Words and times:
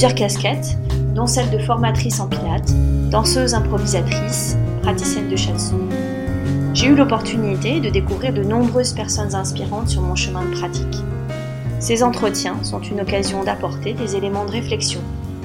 plusieurs 0.00 0.14
casquettes, 0.14 0.78
dont 1.14 1.26
celle 1.26 1.50
de 1.50 1.58
formatrice 1.58 2.20
en 2.20 2.26
pilates, 2.26 2.72
danseuse 3.10 3.52
improvisatrice, 3.52 4.56
praticienne 4.80 5.28
de 5.28 5.36
shatsu. 5.36 5.74
J'ai 6.72 6.86
eu 6.86 6.94
l'opportunité 6.94 7.80
de 7.80 7.90
découvrir 7.90 8.32
de 8.32 8.42
nombreuses 8.42 8.94
personnes 8.94 9.34
inspirantes 9.34 9.90
sur 9.90 10.00
mon 10.00 10.14
chemin 10.14 10.42
de 10.46 10.56
pratique. 10.56 11.04
Ces 11.80 12.02
entretiens 12.02 12.56
sont 12.64 12.80
une 12.80 13.02
occasion 13.02 13.44
d'apporter 13.44 13.92
des 13.92 14.16
éléments 14.16 14.46
de 14.46 14.52
réflexion 14.52 15.02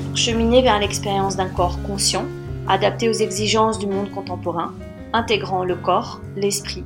pour 0.07 0.15
cheminer 0.15 0.61
vers 0.61 0.79
l'expérience 0.79 1.35
d'un 1.35 1.49
corps 1.49 1.81
conscient, 1.85 2.23
adapté 2.69 3.09
aux 3.09 3.11
exigences 3.11 3.77
du 3.77 3.87
monde 3.87 4.09
contemporain, 4.09 4.71
intégrant 5.11 5.65
le 5.65 5.75
corps, 5.75 6.21
l'esprit 6.37 6.85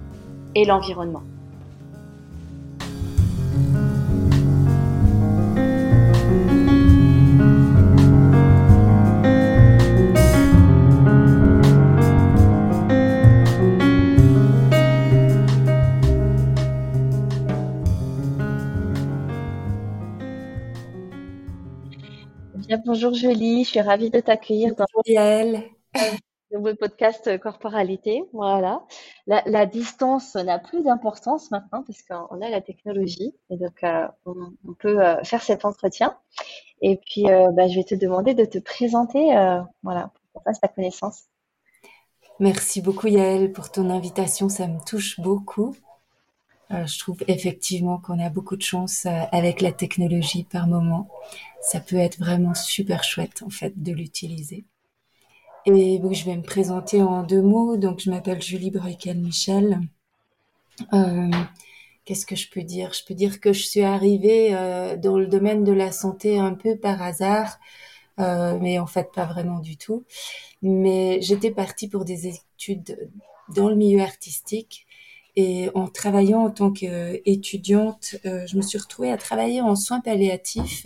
et 0.56 0.66
l'environnement. 0.66 1.22
Bonjour 23.02 23.14
Julie, 23.14 23.64
je 23.64 23.70
suis 23.70 23.80
ravie 23.80 24.10
de 24.10 24.20
t'accueillir 24.20 24.76
dans 24.76 24.86
le 25.06 25.62
nouveau 26.52 26.76
podcast 26.76 27.40
Corporalité. 27.40 28.26
Voilà, 28.34 28.86
la, 29.26 29.66
distance 29.66 30.36
n'a 30.36 30.60
plus 30.60 30.84
d'importance 30.84 31.50
maintenant 31.50 31.82
parce 31.84 32.04
qu'on 32.04 32.42
a 32.42 32.50
la 32.50 32.60
technologie 32.60 33.34
et 33.50 33.56
donc 33.56 33.86
euh, 33.86 34.06
on, 34.26 34.74
peut 34.74 35.02
euh, 35.02 35.24
faire 35.24 35.42
cet 35.42 35.64
entretien. 35.64 36.18
Et 36.82 36.98
puis, 36.98 37.26
euh, 37.32 37.50
bah, 37.54 37.70
je 37.70 37.76
vais 37.76 37.86
te 37.86 37.96
demander 37.96 38.34
de 38.34 38.44
te 38.44 38.58
présenter, 38.58 39.30
voilà, 39.82 40.12
pour 40.14 40.34
qu'on 40.34 40.42
fasse 40.42 40.60
ta 40.60 40.68
connaissance. 40.68 41.24
Merci 42.42 42.82
beaucoup 42.82 43.08
Yael 43.08 43.54
pour 43.54 43.72
ton 43.72 43.90
invitation, 43.90 44.50
ça 44.50 44.68
me 44.68 44.84
touche 44.86 45.22
beaucoup. 45.22 45.74
Euh, 46.72 46.86
je 46.86 47.00
trouve 47.00 47.18
effectivement 47.28 47.98
qu'on 47.98 48.20
a 48.20 48.30
beaucoup 48.30 48.56
de 48.56 48.62
chance 48.62 49.06
euh, 49.06 49.24
avec 49.32 49.62
la 49.62 49.72
technologie 49.72 50.44
par 50.44 50.68
moment. 50.68 51.10
Ça 51.62 51.80
peut 51.80 51.98
être 51.98 52.20
vraiment 52.20 52.54
super 52.54 53.04
chouette 53.04 53.42
en 53.44 53.50
fait 53.50 53.82
de 53.82 53.92
l'utiliser. 53.92 54.66
Et 55.66 56.00
je 56.12 56.26
vais 56.26 56.38
me 56.38 56.44
présenter 56.44 57.02
en 57.02 57.24
deux 57.24 57.42
mots. 57.42 57.78
Donc 57.78 58.00
je 58.00 58.10
m'appelle 58.10 58.42
Julie 58.42 58.72
Bruikel-Michel. 58.72 59.82
Euh, 60.94 61.30
Qu'est-ce 62.10 62.26
que 62.26 62.36
je 62.36 62.50
peux 62.50 62.64
dire? 62.64 62.92
Je 62.94 63.06
peux 63.06 63.14
dire 63.14 63.40
que 63.40 63.54
je 63.54 63.62
suis 63.62 63.84
arrivée 63.84 64.56
euh, 64.56 64.98
dans 64.98 65.20
le 65.20 65.28
domaine 65.28 65.64
de 65.64 65.72
la 65.72 65.92
santé 65.92 66.40
un 66.40 66.56
peu 66.56 66.76
par 66.76 67.04
hasard, 67.04 67.60
euh, 68.20 68.58
mais 68.60 68.80
en 68.80 68.88
fait 68.88 69.12
pas 69.12 69.26
vraiment 69.26 69.60
du 69.60 69.78
tout. 69.78 70.06
Mais 70.64 71.22
j'étais 71.22 71.52
partie 71.52 71.88
pour 71.88 72.06
des 72.06 72.28
études 72.28 73.12
dans 73.54 73.70
le 73.70 73.76
milieu 73.76 74.02
artistique 74.02 74.88
et 75.40 75.70
en 75.74 75.88
travaillant 75.88 76.44
en 76.44 76.52
tant 76.52 76.70
qu'étudiante, 76.70 78.18
euh, 78.26 78.46
je 78.46 78.58
me 78.58 78.62
suis 78.62 78.78
retrouvée 78.78 79.10
à 79.10 79.16
travailler 79.16 79.62
en 79.62 79.78
soins 79.78 80.02
palliatifs 80.02 80.86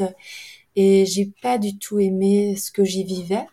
et 0.75 1.07
j'ai 1.07 1.31
pas 1.41 1.57
du 1.57 1.79
tout 1.79 1.97
aimé 1.97 2.55
ce 2.55 2.71
que 2.71 2.83
j'y 2.83 3.03
vivais. 3.03 3.47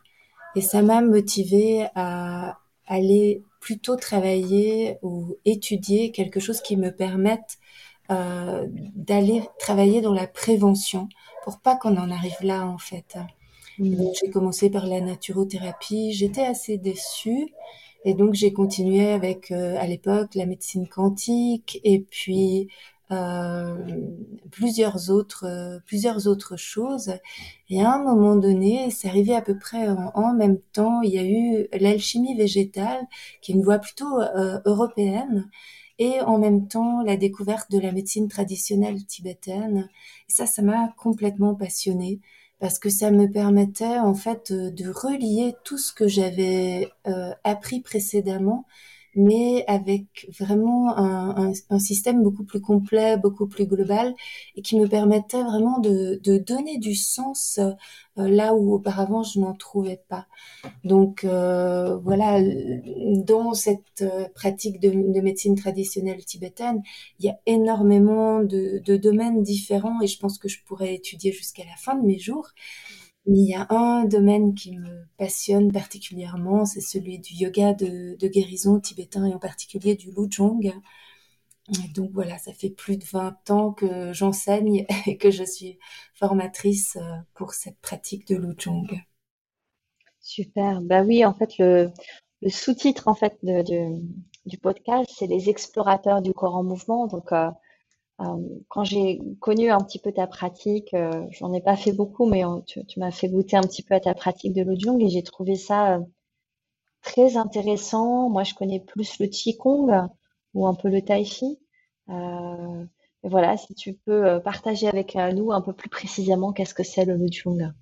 Et 0.56 0.60
ça 0.60 0.82
m'a 0.82 1.00
motivée 1.00 1.86
à 1.94 2.58
aller 2.86 3.42
plutôt 3.60 3.96
travailler 3.96 4.98
ou 5.00 5.36
étudier 5.46 6.10
quelque 6.10 6.38
chose 6.38 6.60
qui 6.60 6.76
me 6.76 6.90
permette 6.90 7.56
euh, 8.10 8.66
d'aller 8.94 9.42
travailler 9.58 10.02
dans 10.02 10.12
la 10.12 10.26
prévention 10.26 11.08
pour 11.44 11.60
pas 11.60 11.76
qu'on 11.76 11.96
en 11.96 12.10
arrive 12.10 12.42
là 12.42 12.66
en 12.66 12.76
fait. 12.76 13.16
Mmh. 13.78 14.04
J'ai 14.20 14.30
commencé 14.30 14.68
par 14.68 14.86
la 14.86 15.00
naturothérapie. 15.00 16.12
J'étais 16.12 16.44
assez 16.44 16.76
déçue 16.76 17.54
et 18.04 18.14
donc 18.14 18.34
j'ai 18.34 18.52
continué 18.52 19.10
avec 19.10 19.50
euh, 19.50 19.76
à 19.78 19.86
l'époque 19.86 20.34
la 20.34 20.46
médecine 20.46 20.88
quantique 20.88 21.80
et 21.84 22.00
puis 22.00 22.68
euh, 23.12 23.76
plusieurs 24.52 25.10
autres 25.10 25.44
euh, 25.46 25.78
plusieurs 25.86 26.26
autres 26.26 26.56
choses. 26.56 27.12
Et 27.68 27.82
à 27.82 27.92
un 27.94 28.02
moment 28.02 28.36
donné, 28.36 28.90
c'est 28.90 29.08
arrivé 29.08 29.34
à 29.34 29.42
peu 29.42 29.58
près 29.58 29.88
en, 29.88 30.34
même 30.34 30.58
temps, 30.72 31.02
il 31.02 31.10
y 31.12 31.18
a 31.18 31.24
eu 31.24 31.68
l'alchimie 31.78 32.36
végétale, 32.36 33.06
qui 33.42 33.52
est 33.52 33.54
une 33.54 33.62
voie 33.64 33.78
plutôt 33.78 34.20
européenne, 34.64 35.50
et 35.98 36.20
en 36.22 36.38
même 36.38 36.68
temps 36.68 37.02
la 37.02 37.16
découverte 37.16 37.70
de 37.70 37.78
la 37.78 37.92
médecine 37.92 38.28
traditionnelle 38.28 39.04
tibétaine. 39.06 39.88
Et 40.28 40.32
ça, 40.32 40.46
ça 40.46 40.62
m'a 40.62 40.88
complètement 40.96 41.54
passionnée 41.54 42.20
parce 42.60 42.78
que 42.78 42.90
ça 42.90 43.10
me 43.10 43.26
permettait 43.26 43.98
en 43.98 44.14
fait 44.14 44.52
de, 44.52 44.88
relier 44.90 45.56
tout 45.64 45.78
ce 45.78 45.92
que 45.92 46.06
j'avais 46.06 46.92
euh, 47.06 47.32
appris 47.42 47.80
précédemment, 47.80 48.66
mais 49.14 49.64
avec 49.66 50.28
vraiment 50.38 50.96
un, 50.96 51.52
un, 51.70 51.78
système 51.78 52.22
beaucoup 52.22 52.44
plus 52.44 52.60
complet, 52.60 53.16
beaucoup 53.16 53.46
plus 53.46 53.66
global, 53.66 54.14
et 54.56 54.62
qui 54.62 54.78
me 54.78 54.86
permettait 54.86 55.42
vraiment 55.42 55.78
de, 55.78 56.20
de 56.22 56.38
donner 56.38 56.78
du 56.78 56.94
sens 56.94 57.58
euh, 58.18 58.28
là 58.28 58.54
où 58.54 58.74
auparavant 58.74 59.22
je 59.22 59.38
n'en 59.40 59.54
trouvais 59.54 60.02
pas. 60.08 60.26
Donc 60.84 61.24
euh, 61.24 61.96
voilà, 61.98 62.40
dans 63.24 63.54
cette 63.54 64.02
euh, 64.02 64.28
pratique 64.34 64.80
de, 64.80 64.90
de, 64.90 65.20
médecine 65.20 65.54
traditionnelle 65.54 66.24
tibétaine, 66.24 66.82
il 67.18 67.26
y 67.26 67.28
a 67.28 67.38
énormément 67.46 68.40
de, 68.40 68.80
de, 68.84 68.96
domaines 68.96 69.42
différents 69.42 70.00
et 70.02 70.06
je 70.06 70.18
pense 70.18 70.38
que 70.38 70.48
je 70.48 70.58
pourrais 70.64 70.94
étudier 70.94 71.32
jusqu'à 71.32 71.64
la 71.64 71.76
fin 71.76 71.94
de 71.94 72.06
mes 72.06 72.18
jours. 72.18 72.48
Mais 73.26 73.38
il 73.38 73.48
y 73.48 73.54
a 73.54 73.66
un 73.70 74.04
domaine 74.06 74.54
qui 74.54 74.76
me 74.76 75.04
passionne 75.18 75.70
particulièrement, 75.72 76.64
c'est 76.64 76.80
celui 76.80 77.18
du 77.18 77.34
yoga 77.34 77.74
de, 77.74 78.16
guérison 78.26 78.80
tibétain 78.80 79.26
et 79.26 79.34
en 79.34 79.38
particulier 79.38 79.94
du 79.94 80.10
Lujong. 80.10 80.72
Donc 81.94 82.10
voilà, 82.12 82.38
ça 82.38 82.52
fait 82.52 82.70
plus 82.70 82.96
de 82.96 83.04
20 83.04 83.50
ans 83.50 83.72
que 83.72 84.12
j'enseigne 84.12 84.86
et 85.06 85.16
que 85.18 85.30
je 85.30 85.44
suis 85.44 85.78
formatrice 86.14 86.96
euh, 86.96 87.16
pour 87.34 87.52
cette 87.52 87.78
pratique 87.80 88.26
de 88.26 88.36
Lujong. 88.36 88.86
Super. 90.20 90.80
Bah 90.82 91.02
oui, 91.02 91.24
en 91.24 91.34
fait, 91.34 91.58
le, 91.58 91.92
sous-titre 92.48 93.08
en 93.08 93.14
fait 93.14 93.38
du 94.46 94.58
podcast, 94.58 95.10
c'est 95.16 95.26
les 95.26 95.48
explorateurs 95.48 96.22
du 96.22 96.32
corps 96.32 96.56
en 96.56 96.64
mouvement. 96.64 97.06
Donc, 97.06 97.32
euh, 97.32 97.50
quand 98.68 98.84
j'ai 98.84 99.20
connu 99.40 99.70
un 99.70 99.80
petit 99.80 99.98
peu 99.98 100.12
ta 100.12 100.26
pratique, 100.26 100.94
j'en 101.30 101.52
ai 101.52 101.60
pas 101.60 101.76
fait 101.76 101.92
beaucoup, 101.92 102.26
mais 102.26 102.42
tu, 102.66 102.98
m'as 102.98 103.10
fait 103.10 103.28
goûter 103.28 103.56
un 103.56 103.62
petit 103.62 103.82
peu 103.82 103.94
à 103.94 104.00
ta 104.00 104.14
pratique 104.14 104.52
de 104.52 104.62
Lujong 104.62 105.00
et 105.00 105.08
j'ai 105.08 105.22
trouvé 105.22 105.56
ça 105.56 106.00
très 107.02 107.36
intéressant. 107.36 108.28
Moi, 108.28 108.44
je 108.44 108.54
connais 108.54 108.80
plus 108.80 109.18
le 109.18 109.26
Qigong 109.26 110.08
ou 110.54 110.66
un 110.66 110.74
peu 110.74 110.88
le 110.88 111.02
tai 111.02 111.24
chi. 111.24 111.58
Euh, 112.08 112.84
voilà, 113.22 113.56
si 113.56 113.74
tu 113.74 113.94
peux 113.94 114.26
euh, 114.26 114.40
partager 114.40 114.88
avec 114.88 115.14
euh, 115.16 115.32
nous 115.32 115.52
un 115.52 115.60
peu 115.60 115.72
plus 115.72 115.90
précisément 115.90 116.52
qu'est-ce 116.52 116.74
que 116.74 116.82
c'est 116.82 117.04
le 117.04 117.16
Lujong. 117.16 117.72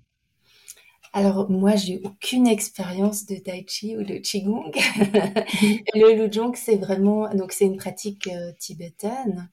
Alors 1.11 1.49
moi, 1.49 1.75
j'ai 1.75 2.01
aucune 2.03 2.45
expérience 2.45 3.25
de 3.25 3.35
tai 3.35 3.65
chi 3.67 3.97
ou 3.97 4.03
de 4.03 4.17
qigong. 4.17 4.71
le 5.95 6.15
Lujong, 6.15 6.53
c'est 6.55 6.75
vraiment 6.75 7.33
donc 7.33 7.51
c'est 7.51 7.65
une 7.65 7.77
pratique 7.77 8.29
tibétaine 8.59 9.49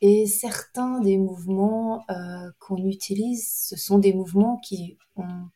et 0.00 0.26
certains 0.26 1.00
des 1.00 1.16
mouvements 1.16 2.04
qu'on 2.60 2.84
utilise, 2.86 3.48
ce 3.68 3.76
sont 3.76 3.98
des 3.98 4.12
mouvements 4.12 4.58
qui 4.58 4.98
ont 5.16 5.48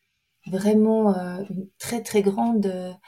vraiment 0.46 1.14
une 1.50 1.68
très 1.78 2.02
très 2.02 2.22
grande 2.22 2.98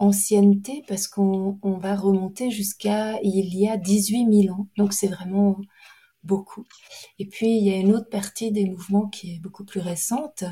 ancienneté 0.00 0.82
parce 0.88 1.06
qu'on 1.06 1.58
va 1.62 1.94
remonter 1.94 2.50
jusqu'à 2.50 3.20
il 3.22 3.54
y 3.54 3.68
a 3.68 3.76
18 3.76 4.44
000 4.46 4.54
ans. 4.54 4.66
Donc 4.76 4.94
c'est 4.94 5.08
vraiment 5.08 5.58
beaucoup. 6.24 6.64
Et 7.18 7.26
puis 7.26 7.56
il 7.58 7.64
y 7.66 7.72
a 7.72 7.76
une 7.76 7.92
autre 7.92 8.08
partie 8.08 8.50
des 8.50 8.66
mouvements 8.66 9.08
qui 9.08 9.34
est 9.34 9.40
beaucoup 9.40 9.64
plus 9.64 9.80
récente, 9.80 10.44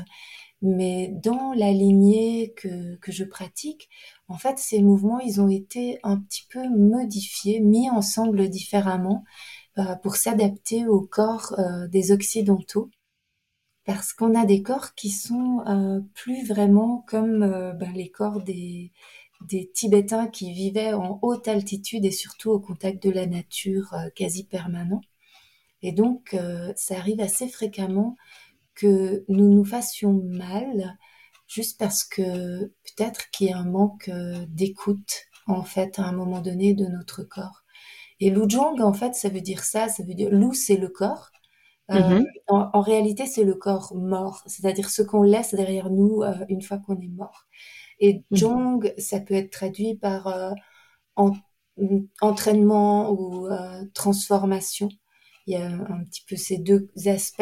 mais 0.61 1.09
dans 1.23 1.53
la 1.53 1.71
lignée 1.71 2.53
que, 2.55 2.95
que 2.97 3.11
je 3.11 3.23
pratique, 3.23 3.89
en 4.27 4.37
fait 4.37 4.59
ces 4.59 4.81
mouvements 4.81 5.19
ils 5.19 5.41
ont 5.41 5.49
été 5.49 5.99
un 6.03 6.17
petit 6.17 6.45
peu 6.51 6.67
modifiés, 6.69 7.59
mis 7.59 7.89
ensemble 7.89 8.49
différemment 8.49 9.23
euh, 9.23 9.58
pour 10.03 10.15
s'adapter 10.15 10.87
au 10.87 11.01
corps 11.01 11.55
euh, 11.59 11.87
des 11.87 12.11
occidentaux 12.11 12.89
parce 13.85 14.13
qu'on 14.13 14.35
a 14.35 14.45
des 14.45 14.61
corps 14.61 14.93
qui 14.93 15.09
sont 15.09 15.61
euh, 15.67 15.99
plus 16.13 16.45
vraiment 16.47 17.03
comme 17.07 17.39
ben, 17.39 17.91
les 17.93 18.09
corps 18.09 18.41
des, 18.43 18.91
Tibétains 19.73 20.27
qui 20.27 20.53
vivaient 20.53 20.93
en 20.93 21.17
haute 21.21 21.47
altitude 21.47 22.05
et 22.05 22.11
surtout 22.11 22.51
au 22.51 22.59
contact 22.59 23.01
de 23.01 23.09
la 23.09 23.25
nature 23.25 23.93
euh, 23.93 24.09
quasi 24.13 24.43
permanent. 24.43 25.01
Et 25.81 25.93
donc, 25.93 26.33
euh, 26.33 26.73
ça 26.75 26.97
arrive 26.97 27.21
assez 27.21 27.47
fréquemment 27.47 28.17
que 28.75 29.23
nous 29.29 29.49
nous 29.49 29.63
fassions 29.63 30.13
mal 30.13 30.97
juste 31.47 31.79
parce 31.79 32.03
que 32.03 32.65
peut-être 32.65 33.31
qu'il 33.31 33.47
y 33.47 33.53
a 33.53 33.57
un 33.57 33.65
manque 33.65 34.09
euh, 34.09 34.45
d'écoute 34.49 35.25
en 35.47 35.63
fait 35.63 35.99
à 35.99 36.03
un 36.03 36.11
moment 36.11 36.41
donné 36.41 36.73
de 36.73 36.85
notre 36.85 37.23
corps. 37.23 37.63
Et 38.19 38.29
Lujong, 38.29 38.81
en 38.81 38.93
fait, 38.93 39.15
ça 39.15 39.29
veut 39.29 39.41
dire 39.41 39.63
ça, 39.63 39.87
ça 39.87 40.03
veut 40.03 40.13
dire 40.13 40.29
Lu, 40.31 40.53
c'est 40.53 40.77
le 40.77 40.89
corps. 40.89 41.31
Euh, 41.91 42.19
mhm. 42.19 42.25
en, 42.47 42.81
réalité, 42.81 43.25
c'est 43.25 43.43
le 43.43 43.55
corps 43.55 43.95
mort, 43.95 44.43
c'est-à-dire 44.45 44.89
ce 44.91 45.01
qu'on 45.01 45.23
laisse 45.23 45.55
derrière 45.55 45.89
nous 45.89 46.21
euh, 46.21 46.33
une 46.47 46.61
fois 46.61 46.77
qu'on 46.77 46.99
est 46.99 47.07
mort. 47.07 47.47
Et 47.99 48.23
mhm. 48.29 48.37
Jong, 48.37 48.93
ça 48.97 49.19
peut 49.19 49.33
être 49.33 49.49
traduit 49.49 49.95
par 49.95 50.27
euh, 50.27 50.51
entraînement 52.21 53.11
ou 53.11 53.49
transformation. 53.93 54.89
Il 55.47 55.53
y 55.53 55.57
a 55.57 55.65
un 55.65 56.03
petit 56.03 56.23
peu 56.27 56.35
ces 56.35 56.57
deux 56.59 56.89
aspects. 57.07 57.41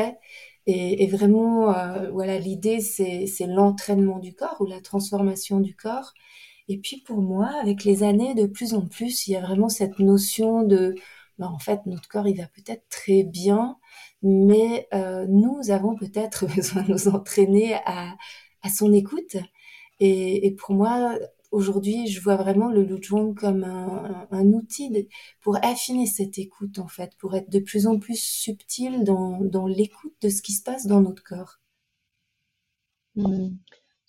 Et, 0.65 1.03
et 1.03 1.07
vraiment, 1.07 1.73
voilà, 2.11 2.39
l'idée, 2.39 2.79
c'est 2.79 3.47
l'entraînement 3.47 4.19
du 4.19 4.33
corps 4.33 4.57
ou 4.61 4.65
la 4.65 4.81
transformation 4.81 5.59
du 5.59 5.75
corps. 5.75 6.13
Et 6.67 6.77
puis 6.79 7.01
pour 7.01 7.21
moi, 7.21 7.49
avec 7.61 7.83
les 7.83 8.03
années, 8.03 8.35
de 8.35 8.45
plus 8.45 8.73
en 8.73 8.85
plus, 8.87 9.27
il 9.27 9.31
y 9.31 9.35
a 9.35 9.41
vraiment 9.41 9.69
cette 9.69 9.99
notion 9.99 10.63
de, 10.63 10.95
ben, 11.39 11.47
en 11.47 11.59
fait, 11.59 11.85
notre 11.85 12.07
corps, 12.09 12.27
il 12.27 12.37
va 12.37 12.47
peut-être 12.47 12.87
très 12.89 13.23
bien, 13.23 13.77
mais 14.21 14.87
euh, 14.93 15.25
nous 15.29 15.71
avons 15.71 15.95
peut-être 15.95 16.45
besoin 16.55 16.83
de 16.83 16.91
nous 16.91 17.07
entraîner 17.07 17.75
à, 17.85 18.15
à 18.63 18.69
son 18.69 18.91
écoute. 18.93 19.37
Et, 19.99 20.55
pour 20.59 20.75
moi, 20.75 21.17
aujourd'hui, 21.51 22.07
je 22.07 22.21
vois 22.21 22.35
vraiment 22.35 22.69
le 22.69 22.83
Lujong 22.83 23.33
comme 23.33 23.63
un, 23.63 24.27
outil 24.53 25.07
pour 25.41 25.57
affiner 25.63 26.05
cette 26.05 26.37
écoute, 26.37 26.79
en 26.79 26.87
fait, 26.87 27.15
pour 27.17 27.35
être 27.35 27.49
de 27.49 27.59
plus 27.59 27.87
en 27.87 27.97
plus 27.99 28.19
subtil 28.19 29.03
dans, 29.03 29.41
dans 29.41 29.67
l'écoute 29.67 30.13
de 30.21 30.29
ce 30.29 30.41
qui 30.41 30.53
se 30.53 30.63
passe 30.63 30.85
dans 30.85 31.01
notre 31.01 31.23
corps. 31.23 31.59
Mmh. 33.15 33.57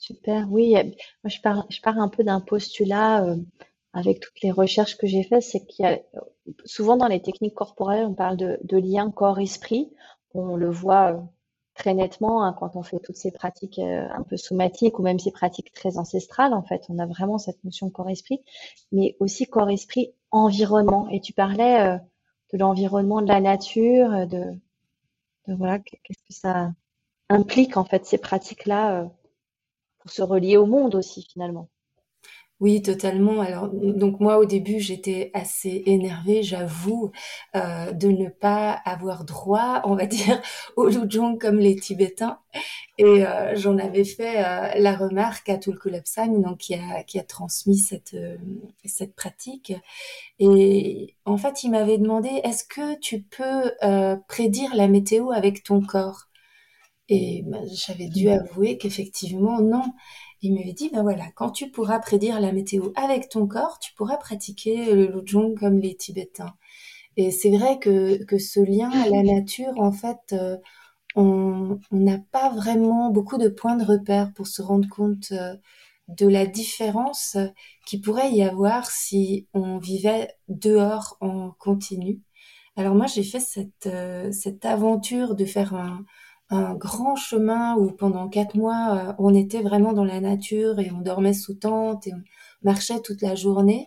Super, 0.09 0.47
oui. 0.51 0.73
Moi, 0.73 1.29
je 1.29 1.39
pars, 1.43 1.67
je 1.69 1.83
pars 1.83 1.99
un 1.99 2.09
peu 2.09 2.25
d'un 2.25 2.41
postulat 2.41 3.25
euh, 3.25 3.37
avec 3.93 4.21
toutes 4.21 4.41
les 4.43 4.51
recherches 4.51 4.97
que 4.97 5.07
j'ai 5.07 5.23
faites, 5.23 5.43
c'est 5.43 5.67
qu'il 5.67 5.85
y 5.85 5.89
a 5.89 5.99
souvent 6.65 6.97
dans 6.97 7.09
les 7.09 7.21
techniques 7.21 7.55
corporelles, 7.55 8.07
on 8.07 8.15
parle 8.15 8.39
de, 8.39 8.59
de 8.63 8.79
lien 8.79 9.11
corps-esprit. 9.11 9.93
On 10.33 10.57
le 10.57 10.71
voit 10.71 11.13
euh, 11.13 11.21
très 11.75 11.93
nettement 11.93 12.43
hein, 12.43 12.57
quand 12.59 12.75
on 12.75 12.83
fait 12.83 13.01
toutes 13.01 13.19
ces 13.19 13.31
pratiques 13.31 13.79
euh, 13.81 14.09
un 14.15 14.23
peu 14.23 14.39
somatiques 14.39 14.99
ou 14.99 15.03
même 15.03 15.19
ces 15.19 15.31
pratiques 15.31 15.73
très 15.75 15.99
ancestrales. 15.99 16.55
En 16.55 16.63
fait, 16.63 16.87
on 16.89 16.99
a 16.99 17.05
vraiment 17.07 17.37
cette 17.37 17.63
notion 17.65 17.91
corps-esprit, 17.91 18.41
mais 18.93 19.15
aussi 19.21 19.47
corps-esprit 19.47 20.15
environnement. 20.31 21.07
Et 21.11 21.21
tu 21.21 21.35
parlais 21.35 21.99
de 22.55 22.59
l'environnement, 22.59 23.21
de 23.21 23.29
la 23.29 23.43
nature, 23.43 24.27
de, 24.27 24.43
de 25.49 25.55
voilà, 25.55 25.79
qu'est-ce 25.81 26.23
que 26.27 26.33
ça 26.35 26.73
implique 27.29 27.77
en 27.77 27.85
fait 27.85 28.07
ces 28.07 28.17
pratiques-là 28.19 29.11
se 30.07 30.23
relier 30.23 30.57
au 30.57 30.67
monde 30.67 30.95
aussi 30.95 31.23
finalement. 31.31 31.69
Oui, 32.61 32.83
totalement. 32.83 33.41
Alors, 33.41 33.69
donc 33.71 34.19
moi, 34.19 34.39
au 34.39 34.45
début, 34.45 34.81
j'étais 34.81 35.31
assez 35.33 35.85
énervée, 35.87 36.43
j'avoue, 36.43 37.13
euh, 37.55 37.93
de 37.93 38.09
ne 38.09 38.29
pas 38.29 38.73
avoir 38.73 39.25
droit, 39.25 39.81
on 39.85 39.95
va 39.95 40.07
dire, 40.07 40.43
au 40.77 40.89
Lujong 40.89 41.39
comme 41.39 41.59
les 41.61 41.77
Tibétains. 41.77 42.41
Et 42.99 43.25
euh, 43.27 43.55
j'en 43.55 43.79
avais 43.79 44.05
fait 44.05 44.45
euh, 44.45 44.71
la 44.81 44.97
remarque 44.97 45.49
à 45.51 45.57
Tulkulapsang, 45.59 46.41
donc 46.43 46.59
qui 46.59 46.75
a, 46.75 47.05
qui 47.05 47.21
a 47.21 47.23
transmis 47.23 47.79
cette 47.79 48.17
pratique. 49.15 49.73
Et 50.41 51.15
en 51.27 51.37
fait, 51.39 51.65
il 51.65 51.71
m'avait 51.71 51.99
demandé, 51.99 52.31
est-ce 52.45 52.65
que 52.65 52.99
tu 52.99 53.23
peux 53.23 53.73
prédire 54.29 54.75
la 54.75 54.89
météo 54.89 55.31
avec 55.31 55.63
ton 55.63 55.81
corps? 55.81 56.28
Et 57.09 57.43
ben, 57.47 57.65
j'avais 57.73 58.09
dû 58.09 58.29
avouer 58.29 58.79
qu'effectivement, 58.79 59.61
non. 59.61 59.85
Il 60.41 60.55
m'avait 60.55 60.73
dit, 60.73 60.91
ben 60.93 61.03
voilà, 61.03 61.25
quand 61.35 61.51
tu 61.51 61.71
pourras 61.71 61.99
prédire 61.99 62.41
la 62.41 62.53
météo 62.53 62.91
avec 62.95 63.29
ton 63.29 63.47
corps, 63.49 63.79
tu 63.81 63.93
pourras 63.95 64.19
pratiquer 64.19 64.95
le 64.95 65.07
Lujong 65.07 65.55
comme 65.59 65.79
les 65.79 65.97
Tibétains. 65.97 66.55
Et 67.17 67.33
c'est 67.33 67.51
vrai 67.51 67.79
que, 67.81 68.23
que 68.25 68.39
ce 68.39 68.61
lien 68.61 68.91
à 68.91 69.09
la 69.09 69.23
nature, 69.25 69.73
en 69.79 69.91
fait, 69.91 70.33
euh, 70.33 70.57
on 71.17 71.81
n'a 71.91 72.19
pas 72.31 72.51
vraiment 72.51 73.11
beaucoup 73.11 73.39
de 73.39 73.49
points 73.49 73.77
de 73.77 73.85
repère 73.85 74.33
pour 74.35 74.47
se 74.47 74.63
rendre 74.63 74.89
compte 74.89 75.33
euh, 75.33 75.57
de 76.07 76.29
la 76.29 76.47
différence 76.47 77.37
qui 77.87 78.01
pourrait 78.01 78.33
y 78.33 78.43
avoir 78.43 78.91
si 78.91 79.49
on 79.55 79.79
vivait 79.79 80.29
dehors 80.49 81.17
en 81.21 81.51
continu. 81.59 82.21
Alors 82.77 82.95
moi, 82.95 83.07
j'ai 83.07 83.25
fait 83.25 83.41
cette, 83.41 83.87
euh, 83.87 84.31
cette 84.31 84.65
aventure 84.65 85.35
de 85.35 85.45
faire 85.45 85.75
un, 85.75 86.05
un 86.51 86.75
grand 86.75 87.17
chemin 87.17 87.77
où 87.77 87.91
pendant 87.91 88.29
quatre 88.29 88.57
mois, 88.57 89.11
euh, 89.11 89.13
on 89.19 89.35
était 89.35 89.63
vraiment 89.63 89.93
dans 89.93 90.05
la 90.05 90.21
nature 90.21 90.79
et 90.81 90.91
on 90.91 91.01
dormait 91.01 91.35
sous 91.35 91.55
tente 91.55 92.07
et 92.07 92.15
on 92.15 92.23
marchait 92.63 93.01
toute 93.01 93.23
la 93.23 93.35
journée 93.35 93.87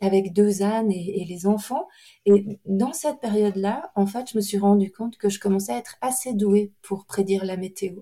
avec 0.00 0.32
deux 0.32 0.62
ânes 0.62 0.90
et, 0.90 1.24
les 1.28 1.46
enfants. 1.46 1.86
Et 2.26 2.58
dans 2.64 2.92
cette 2.92 3.20
période-là, 3.20 3.92
en 3.94 4.06
fait, 4.06 4.30
je 4.32 4.36
me 4.38 4.42
suis 4.42 4.58
rendu 4.58 4.90
compte 4.90 5.18
que 5.18 5.28
je 5.28 5.38
commençais 5.38 5.72
à 5.72 5.78
être 5.78 5.96
assez 6.00 6.32
douée 6.32 6.72
pour 6.82 7.04
prédire 7.04 7.44
la 7.44 7.56
météo. 7.56 8.00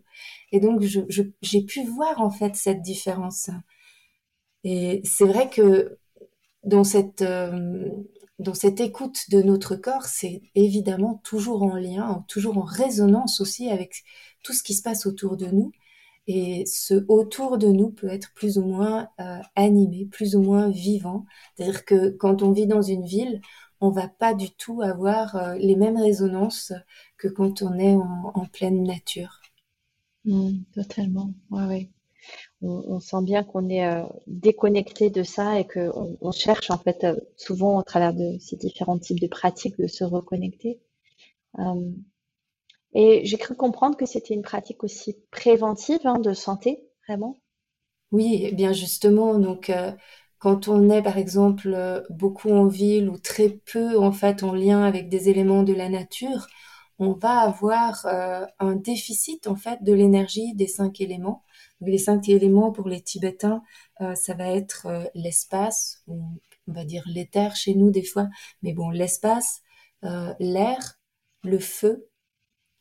Et 0.53 0.61
donc, 0.61 0.81
j'ai 0.81 1.63
pu 1.63 1.83
voir 1.85 2.21
en 2.21 2.31
fait 2.31 2.55
cette 2.55 2.83
différence. 2.83 3.51
Et 4.65 5.01
c'est 5.05 5.27
vrai 5.27 5.51
que 5.51 5.99
dans 6.65 6.85
cette 6.85 7.23
euh, 7.23 7.89
dans 8.39 8.55
cette 8.55 8.81
écoute 8.81 9.31
de 9.31 9.43
notre 9.43 9.75
corps, 9.77 10.05
c'est 10.05 10.43
évidemment 10.55 11.21
toujours 11.25 11.63
en 11.63 11.75
lien, 11.75 12.25
toujours 12.29 12.59
en 12.59 12.63
résonance 12.63 13.41
aussi 13.41 13.69
avec 13.69 14.05
tout 14.45 14.53
ce 14.53 14.63
qui 14.63 14.75
se 14.75 14.83
passe 14.83 15.07
autour 15.07 15.37
de 15.37 15.47
nous. 15.47 15.73
Et 16.29 16.65
ce 16.67 17.05
autour 17.09 17.59
de 17.59 17.69
nous 17.69 17.91
peut 17.91 18.09
être 18.09 18.33
plus 18.35 18.59
ou 18.59 18.65
moins 18.65 19.09
euh, 19.19 19.41
animé, 19.57 20.07
plus 20.07 20.37
ou 20.37 20.43
moins 20.43 20.69
vivant. 20.69 21.25
C'est-à-dire 21.57 21.85
que 21.85 22.11
quand 22.11 22.43
on 22.43 22.53
vit 22.53 22.67
dans 22.67 22.83
une 22.83 23.07
ville, 23.07 23.41
on 23.81 23.91
va 23.91 24.09
pas 24.09 24.35
du 24.35 24.51
tout 24.51 24.83
avoir 24.83 25.37
euh, 25.37 25.55
les 25.55 25.75
mêmes 25.77 25.97
résonances 25.97 26.73
que 27.17 27.29
quand 27.29 27.63
on 27.63 27.79
est 27.79 27.95
en, 27.95 28.47
pleine 28.53 28.83
nature. 28.85 29.41
Mmh, 30.25 30.65
totalement, 30.75 31.33
ouais, 31.51 31.65
ouais 31.65 31.91
on, 32.61 33.01
sent 33.01 33.23
bien 33.23 33.45
qu'on 33.45 33.69
est 33.69 33.87
euh, 33.87 34.03
déconnecté 34.27 35.11
de 35.11 35.23
ça 35.23 35.59
et 35.61 35.67
qu'on 35.67 36.19
on 36.21 36.33
cherche 36.33 36.71
en 36.71 36.79
fait 36.79 37.05
euh, 37.05 37.17
souvent 37.37 37.79
au 37.79 37.83
travers 37.83 38.15
de 38.15 38.37
ces 38.41 38.57
différents 38.57 38.99
types 38.99 39.21
de 39.21 39.29
pratiques 39.29 39.79
de 39.79 39.87
se 39.87 40.05
reconnecter. 40.05 40.81
Euh, 41.59 41.91
et 42.95 43.25
j'ai 43.25 43.39
cru 43.39 43.55
comprendre 43.55 43.97
que 43.97 44.07
c'était 44.07 44.35
une 44.35 44.43
pratique 44.43 44.83
aussi 44.83 45.17
préventive 45.31 46.01
hein, 46.05 46.19
de 46.19 46.33
santé, 46.33 46.89
vraiment. 47.07 47.39
Oui, 48.11 48.41
eh 48.45 48.53
bien 48.53 48.73
justement, 48.73 49.39
donc 49.39 49.71
quand 50.39 50.69
on 50.69 50.89
est 50.89 51.03
par 51.03 51.19
exemple 51.19 52.03
beaucoup 52.09 52.51
en 52.51 52.67
ville 52.67 53.11
ou 53.11 53.19
très 53.19 53.51
peu 53.51 53.99
en 53.99 54.13
fait 54.13 54.43
en 54.43 54.55
lien 54.55 54.83
avec 54.83 55.11
des 55.11 55.29
éléments 55.29 55.63
de 55.63 55.75
la 55.75 55.91
nature, 55.91 56.47
on 56.99 57.13
va 57.13 57.41
avoir 57.41 58.07
un 58.59 58.75
déficit 58.75 59.47
en 59.47 59.57
fait 59.57 59.83
de 59.83 59.93
l'énergie 59.93 60.55
des 60.55 60.67
cinq 60.67 61.01
éléments 61.01 61.45
les 61.81 61.99
cinq 61.99 62.29
éléments 62.29 62.73
pour 62.73 62.89
les 62.89 63.01
Tibétains, 63.01 63.63
euh, 64.01 64.15
ça 64.15 64.35
va 64.35 64.49
être 64.49 64.87
euh, 64.87 65.05
l'espace, 65.15 66.03
on 66.09 66.39
va 66.67 66.85
dire 66.85 67.05
l'éther 67.07 67.55
chez 67.57 67.75
nous 67.75 67.91
des 67.91 68.03
fois, 68.03 68.29
mais 68.63 68.73
bon, 68.73 68.91
l'espace, 68.91 69.63
euh, 70.05 70.35
l'air, 70.39 70.99
le 71.43 71.59
feu, 71.59 72.09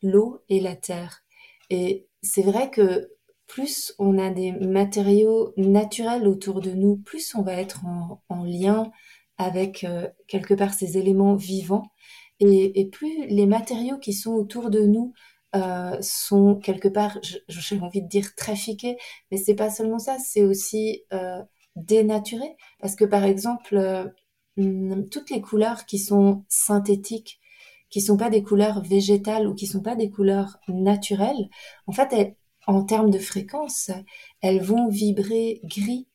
l'eau 0.02 0.44
et 0.50 0.60
la 0.60 0.76
terre. 0.76 1.24
Et 1.70 2.08
c'est 2.22 2.42
vrai 2.42 2.72
que 2.72 3.12
plus 3.48 3.94
on 3.98 4.18
a 4.18 4.30
des 4.30 4.52
matériaux 4.52 5.54
naturels 5.58 6.28
autour 6.28 6.62
de 6.62 6.72
nous, 6.72 6.98
plus 6.98 7.34
on 7.36 7.44
va 7.44 7.54
être 7.54 7.86
en, 7.86 8.44
lien 8.44 8.92
avec 9.38 9.86
quelque 10.28 10.54
part 10.54 10.74
ces 10.74 10.98
éléments 10.98 11.36
vivants. 11.36 11.92
Et, 12.40 12.80
et, 12.80 12.86
plus 12.90 13.26
les 13.28 13.48
matériaux 13.48 13.98
qui 13.98 14.14
sont 14.14 14.34
autour 14.34 14.70
de 14.70 14.82
nous 14.82 15.14
euh, 15.56 15.98
sont 16.02 16.56
quelque 16.56 16.88
part, 16.88 17.18
j'ai 17.48 17.80
envie 17.80 18.02
de 18.02 18.08
dire 18.08 18.36
trafiqués, 18.36 18.98
mais 19.32 19.38
c'est 19.38 19.56
pas 19.56 19.70
seulement 19.70 20.00
ça, 20.00 20.18
c'est 20.20 20.44
aussi 20.44 21.04
euh, 21.14 21.42
dénaturé. 21.76 22.56
Parce 22.80 22.96
que 22.96 23.06
par 23.06 23.24
exemple, 23.24 23.76
euh, 23.78 24.06
hmm, 24.58 25.06
toutes 25.10 25.30
les 25.30 25.42
couleurs 25.42 25.86
qui 25.86 26.00
sont 26.00 26.44
synthétiques, 26.50 27.40
qui 27.90 28.02
sont 28.02 28.18
pas 28.18 28.30
des 28.30 28.44
couleurs 28.44 28.82
végétales 28.82 29.48
ou 29.48 29.56
qui 29.56 29.68
sont 29.68 29.82
pas 29.82 29.96
des 29.96 30.10
couleurs 30.10 30.58
naturelles, 30.68 31.50
en 31.88 31.94
fait, 31.94 32.36
en 32.68 32.84
termes 32.84 33.10
de 33.12 33.20
fréquence, 33.20 33.92
elles 34.42 34.62
vont 34.62 34.90
vibrer 34.90 35.62
gris. 35.64 36.08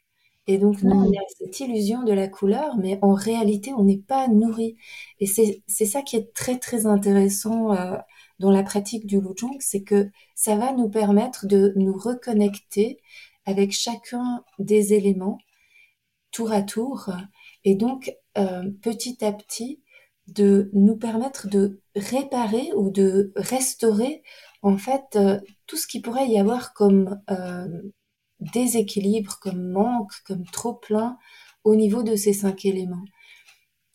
Et 0.46 0.58
donc, 0.58 0.82
nous, 0.82 0.90
on 0.90 1.11
a 1.11 1.25
cette 1.38 1.61
illusion 1.61 2.02
de 2.02 2.12
la 2.12 2.28
couleur, 2.28 2.76
mais 2.76 2.99
en 3.02 3.14
réalité, 3.14 3.72
on 3.72 3.84
n'est 3.84 3.99
pas 3.99 4.26
nourri. 4.28 4.76
Et 5.20 5.26
c'est 5.26 5.87
ça 5.87 6.02
qui 6.02 6.16
est 6.16 6.34
très, 6.34 6.58
très 6.58 6.87
intéressant 6.87 7.72
euh, 7.72 7.96
dans 8.40 8.50
la 8.50 8.64
pratique 8.64 9.06
du 9.06 9.20
Lujong, 9.20 9.56
c'est 9.61 9.82
que 9.82 10.11
ça 10.34 10.56
va 10.56 10.72
nous 10.72 10.88
permettre 10.88 11.46
de 11.46 11.72
nous 11.76 11.92
reconnecter 11.96 12.99
avec 13.46 13.72
chacun 13.72 14.44
des 14.58 14.94
éléments 14.94 15.38
tour 16.32 16.52
à 16.52 16.62
tour 16.62 17.11
et 17.64 17.75
donc 17.76 18.12
euh, 18.38 18.70
petit 18.82 19.25
à 19.25 19.32
petit 19.32 19.80
de 20.26 20.70
nous 20.72 20.96
permettre 20.96 21.49
de 21.49 21.80
réparer 21.94 22.72
ou 22.75 22.90
de 22.90 23.32
restaurer 23.37 24.22
en 24.62 24.78
fait 24.78 25.04
euh, 25.16 25.38
tout 25.66 25.76
ce 25.76 25.87
qui 25.87 26.00
pourrait 26.00 26.28
y 26.28 26.38
avoir 26.38 26.72
comme 26.75 27.20
déséquilibre, 28.52 29.38
comme 29.40 29.70
manque, 29.70 30.12
comme 30.26 30.44
trop 30.44 30.75
plein 30.75 31.18
au 31.64 31.76
niveau 31.76 32.02
de 32.02 32.16
ces 32.16 32.32
cinq 32.32 32.64
éléments. 32.64 33.04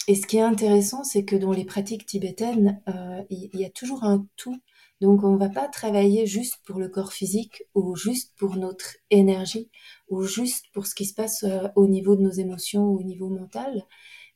Et 0.08 0.16
ce 0.16 0.25
qui 0.25 0.38
est 0.38 0.42
intéressant, 0.42 1.04
c'est 1.04 1.25
que 1.25 1.36
dans 1.36 1.51
les 1.51 1.66
pratiques 1.66 2.06
tibétaines, 2.06 2.82
euh, 2.88 3.24
il 3.30 3.50
y, 3.54 3.66
a 3.66 3.70
toujours 3.70 4.06
un 4.06 4.25
tout. 4.38 4.56
Donc 5.01 5.24
on 5.24 5.34
ne 5.34 5.38
va 5.38 5.50
pas 5.50 5.68
travailler 5.68 6.25
juste 6.25 6.56
pour 6.66 6.80
le 6.80 6.88
corps 6.88 7.12
physique 7.12 7.63
ou 7.75 7.96
juste 7.96 8.34
pour 8.38 8.56
notre 8.56 8.96
énergie 9.12 9.70
ou 10.10 10.24
juste 10.24 10.66
pour 10.74 10.88
ce 10.88 10.96
qui 10.96 11.06
se 11.06 11.13
passe 11.13 11.44
euh, 11.44 11.68
au 11.75 11.88
niveau 11.88 12.16
de 12.16 12.22
nos 12.22 12.32
émotions 12.32 12.86
ou 12.86 13.00
au 13.00 13.04
niveau 13.04 13.30
mental, 13.30 13.84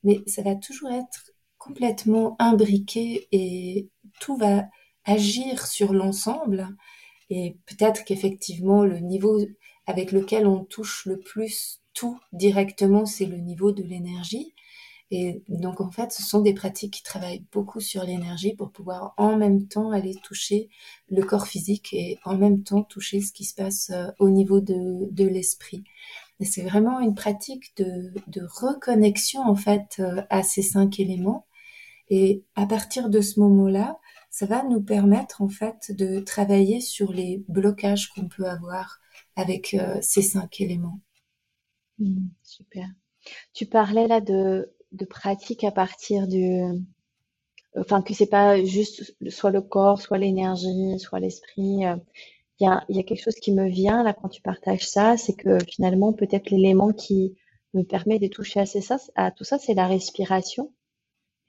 mais 0.03 0.21
ça 0.27 0.41
va 0.43 0.55
toujours 0.55 0.91
être 0.91 1.31
complètement 1.57 2.35
imbriqué 2.39 3.27
et 3.31 3.89
tout 4.19 4.35
va 4.35 4.65
agir 5.05 5.65
sur 5.67 5.93
l'ensemble. 5.93 6.67
Et 7.29 7.57
peut-être 7.65 8.03
qu'effectivement, 8.03 8.83
le 8.83 8.99
niveau 8.99 9.39
avec 9.91 10.11
lequel 10.11 10.47
on 10.47 10.63
touche 10.63 11.05
le 11.05 11.19
plus 11.19 11.81
tout 11.93 12.17
directement, 12.31 13.05
c'est 13.05 13.25
le 13.25 13.37
niveau 13.37 13.71
de 13.71 13.83
l'énergie. 13.83 14.55
Et 15.13 15.43
donc 15.49 15.81
en 15.81 15.91
fait, 15.91 16.13
ce 16.13 16.23
sont 16.23 16.39
des 16.39 16.53
pratiques 16.53 16.93
qui 16.93 17.03
travaillent 17.03 17.45
beaucoup 17.51 17.81
sur 17.81 18.03
l'énergie 18.05 18.55
pour 18.55 18.71
pouvoir 18.71 19.13
en 19.17 19.35
même 19.35 19.67
temps 19.67 19.91
aller 19.91 20.15
toucher 20.23 20.69
le 21.09 21.21
corps 21.23 21.47
physique 21.47 21.89
et 21.91 22.17
en 22.23 22.37
même 22.37 22.63
temps 22.63 22.83
toucher 22.83 23.19
ce 23.19 23.33
qui 23.33 23.43
se 23.43 23.53
passe 23.53 23.89
euh, 23.89 24.07
au 24.19 24.29
niveau 24.29 24.61
de, 24.61 25.11
de 25.11 25.25
l'esprit. 25.25 25.83
Et 26.39 26.45
c'est 26.45 26.61
vraiment 26.63 27.01
une 27.01 27.13
pratique 27.13 27.75
de, 27.75 28.13
de 28.27 28.47
reconnexion 28.49 29.41
en 29.41 29.55
fait 29.55 29.97
euh, 29.99 30.21
à 30.29 30.43
ces 30.43 30.61
cinq 30.61 31.01
éléments. 31.01 31.45
Et 32.09 32.43
à 32.55 32.65
partir 32.65 33.09
de 33.09 33.19
ce 33.19 33.39
moment-là, 33.41 33.99
ça 34.31 34.47
va 34.47 34.63
nous 34.63 34.81
permettre 34.81 35.43
en 35.43 35.49
fait 35.49 35.91
de 35.91 36.19
travailler 36.19 36.81
sur 36.81 37.13
les 37.13 37.43
blocages 37.47 38.09
qu'on 38.09 38.27
peut 38.27 38.47
avoir 38.47 38.99
avec 39.35 39.75
euh, 39.75 39.99
ces 40.01 40.23
cinq 40.23 40.61
éléments. 40.61 40.99
Mmh, 41.99 42.29
super. 42.43 42.87
Tu 43.53 43.67
parlais 43.67 44.07
là 44.07 44.21
de 44.21 44.71
de 44.91 45.05
pratique 45.05 45.63
à 45.63 45.71
partir 45.71 46.27
du, 46.27 46.61
enfin 47.77 48.01
que 48.01 48.13
c'est 48.13 48.27
pas 48.29 48.63
juste 48.63 49.15
soit 49.29 49.51
le 49.51 49.61
corps, 49.61 50.01
soit 50.01 50.17
l'énergie, 50.17 50.99
soit 50.99 51.19
l'esprit. 51.19 51.85
Euh, 51.85 51.95
il 52.59 52.65
y 52.65 52.67
a, 52.67 52.83
y 52.89 52.99
a 52.99 53.03
quelque 53.03 53.23
chose 53.23 53.35
qui 53.35 53.53
me 53.53 53.67
vient 53.69 54.03
là 54.03 54.13
quand 54.13 54.29
tu 54.29 54.41
partages 54.41 54.87
ça, 54.87 55.17
c'est 55.17 55.33
que 55.33 55.57
finalement 55.67 56.13
peut-être 56.13 56.49
l'élément 56.51 56.93
qui 56.93 57.35
me 57.73 57.83
permet 57.83 58.19
de 58.19 58.27
toucher 58.27 58.59
à, 58.59 58.65
ça, 58.65 58.97
à 59.15 59.31
tout 59.31 59.43
ça, 59.43 59.57
c'est 59.57 59.73
la 59.73 59.87
respiration. 59.87 60.71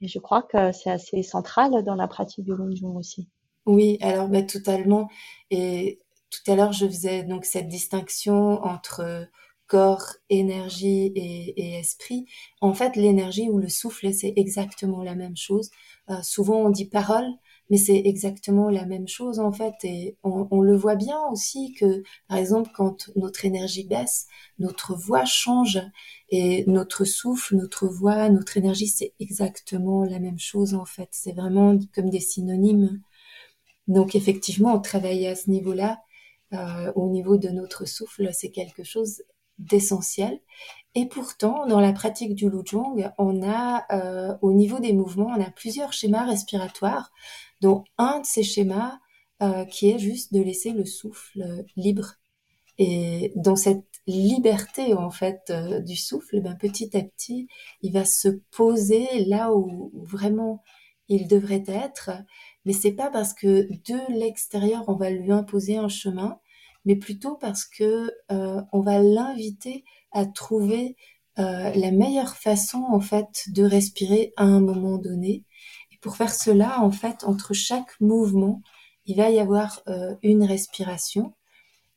Je 0.07 0.19
crois 0.19 0.43
que 0.43 0.71
c'est 0.71 0.91
assez 0.91 1.23
central 1.23 1.83
dans 1.83 1.95
la 1.95 2.07
pratique 2.07 2.45
du 2.45 2.53
Longzhong 2.55 2.97
aussi. 2.97 3.29
Oui, 3.65 3.97
alors 4.01 4.29
mais 4.29 4.45
totalement. 4.45 5.09
Et 5.49 6.01
tout 6.29 6.51
à 6.51 6.55
l'heure, 6.55 6.73
je 6.73 6.85
faisais 6.85 7.23
donc 7.23 7.45
cette 7.45 7.67
distinction 7.67 8.61
entre 8.63 9.27
corps, 9.67 10.15
énergie 10.29 11.11
et, 11.15 11.79
esprit. 11.79 12.25
En 12.61 12.73
fait, 12.73 12.95
l'énergie 12.95 13.49
ou 13.49 13.59
le 13.59 13.69
souffle, 13.69 14.13
c'est 14.13 14.33
exactement 14.35 15.03
la 15.03 15.15
même 15.15 15.37
chose. 15.37 15.69
Euh, 16.09 16.21
souvent, 16.21 16.57
on 16.57 16.69
dit 16.69 16.89
parole, 16.89 17.25
mais 17.69 17.77
c'est 17.77 18.01
exactement 18.05 18.69
la 18.69 18.85
même 18.85 19.07
chose 19.07 19.39
en 19.39 19.51
fait. 19.51 19.73
Et 19.83 20.17
on, 20.23 20.61
le 20.61 20.75
voit 20.75 20.95
bien 20.95 21.17
aussi 21.31 21.73
que, 21.73 22.03
par 22.27 22.37
exemple, 22.37 22.69
quand 22.75 23.09
notre 23.15 23.45
énergie 23.45 23.85
baisse, 23.85 24.27
notre 24.59 24.95
voix 24.95 25.25
change 25.25 25.81
et 26.29 26.65
notre 26.67 27.05
souffle, 27.05 27.55
notre 27.55 27.87
voix, 27.87 28.29
notre 28.29 28.57
énergie, 28.57 28.87
c'est 28.87 29.13
exactement 29.19 30.03
la 30.03 30.19
même 30.19 30.39
chose 30.39 30.73
en 30.73 30.85
fait. 30.85 31.09
C'est 31.11 31.33
vraiment 31.33 31.77
comme 31.95 32.09
des 32.09 32.19
synonymes. 32.19 33.01
Donc 33.87 34.15
effectivement, 34.15 34.73
on 34.73 34.79
travaille 34.81 35.27
à 35.27 35.35
ce 35.35 35.49
niveau-là. 35.49 35.99
Euh, 36.53 36.91
au 36.95 37.09
niveau 37.09 37.37
de 37.37 37.49
notre 37.49 37.85
souffle, 37.85 38.29
c'est 38.33 38.51
quelque 38.51 38.83
chose 38.83 39.23
d'essentiel. 39.57 40.39
Et 40.95 41.07
pourtant, 41.07 41.65
dans 41.65 41.79
la 41.79 41.93
pratique 41.93 42.35
du 42.35 42.49
Lujong, 42.49 43.11
on 43.17 43.41
a, 43.43 43.85
euh, 43.91 44.37
au 44.41 44.53
niveau 44.53 44.79
des 44.79 44.93
mouvements, 44.93 45.31
on 45.35 45.41
a 45.41 45.49
plusieurs 45.49 45.93
schémas 45.93 46.25
respiratoires, 46.25 47.11
dont 47.63 47.83
un 47.97 48.19
de 48.19 48.25
ces 48.25 48.43
schémas 48.43 48.99
euh, 49.41 49.65
qui 49.65 49.89
est 49.89 49.99
juste 49.99 50.33
de 50.33 50.41
laisser 50.41 50.71
le 50.71 50.85
souffle 50.85 51.41
euh, 51.41 51.63
libre. 51.75 52.13
Et 52.77 53.33
dans 53.35 53.55
cette 53.55 53.85
liberté 54.07 54.93
en 54.93 55.11
fait 55.11 55.51
du 55.85 55.95
souffle, 55.95 56.41
ben, 56.41 56.55
petit 56.55 56.95
à 56.97 57.01
petit, 57.03 57.47
il 57.81 57.93
va 57.93 58.03
se 58.05 58.27
poser 58.51 59.25
là 59.25 59.53
où, 59.53 59.91
vraiment 59.93 60.63
il 61.07 61.27
devrait 61.27 61.63
être. 61.67 62.11
Mais 62.65 62.73
c'est 62.73 62.93
pas 62.93 63.09
parce 63.11 63.33
que 63.33 63.67
de 63.87 64.19
l'extérieur 64.19 64.83
on 64.87 64.95
va 64.95 65.09
lui 65.09 65.31
imposer 65.31 65.77
un 65.77 65.89
chemin 65.89 66.39
mais 66.85 66.95
plutôt 66.95 67.35
parce 67.35 67.65
que 67.65 68.11
euh, 68.31 68.61
on 68.71 68.81
va 68.81 68.99
l'inviter 68.99 69.83
à 70.11 70.25
trouver 70.25 70.95
euh, 71.39 71.71
la 71.73 71.91
meilleure 71.91 72.35
façon 72.35 72.83
en 72.89 72.99
fait 72.99 73.45
de 73.49 73.63
respirer 73.63 74.33
à 74.37 74.43
un 74.43 74.59
moment 74.59 74.97
donné. 74.97 75.45
Pour 76.03 76.17
faire 76.17 76.33
cela, 76.33 76.81
en 76.81 76.91
fait, 76.91 77.23
entre 77.23 77.53
chaque 77.53 77.99
mouvement, 77.99 78.61
il 79.05 79.17
va 79.17 79.31
y 79.31 79.39
avoir 79.39 79.81
euh, 79.87 80.15
une 80.21 80.43
respiration. 80.43 81.33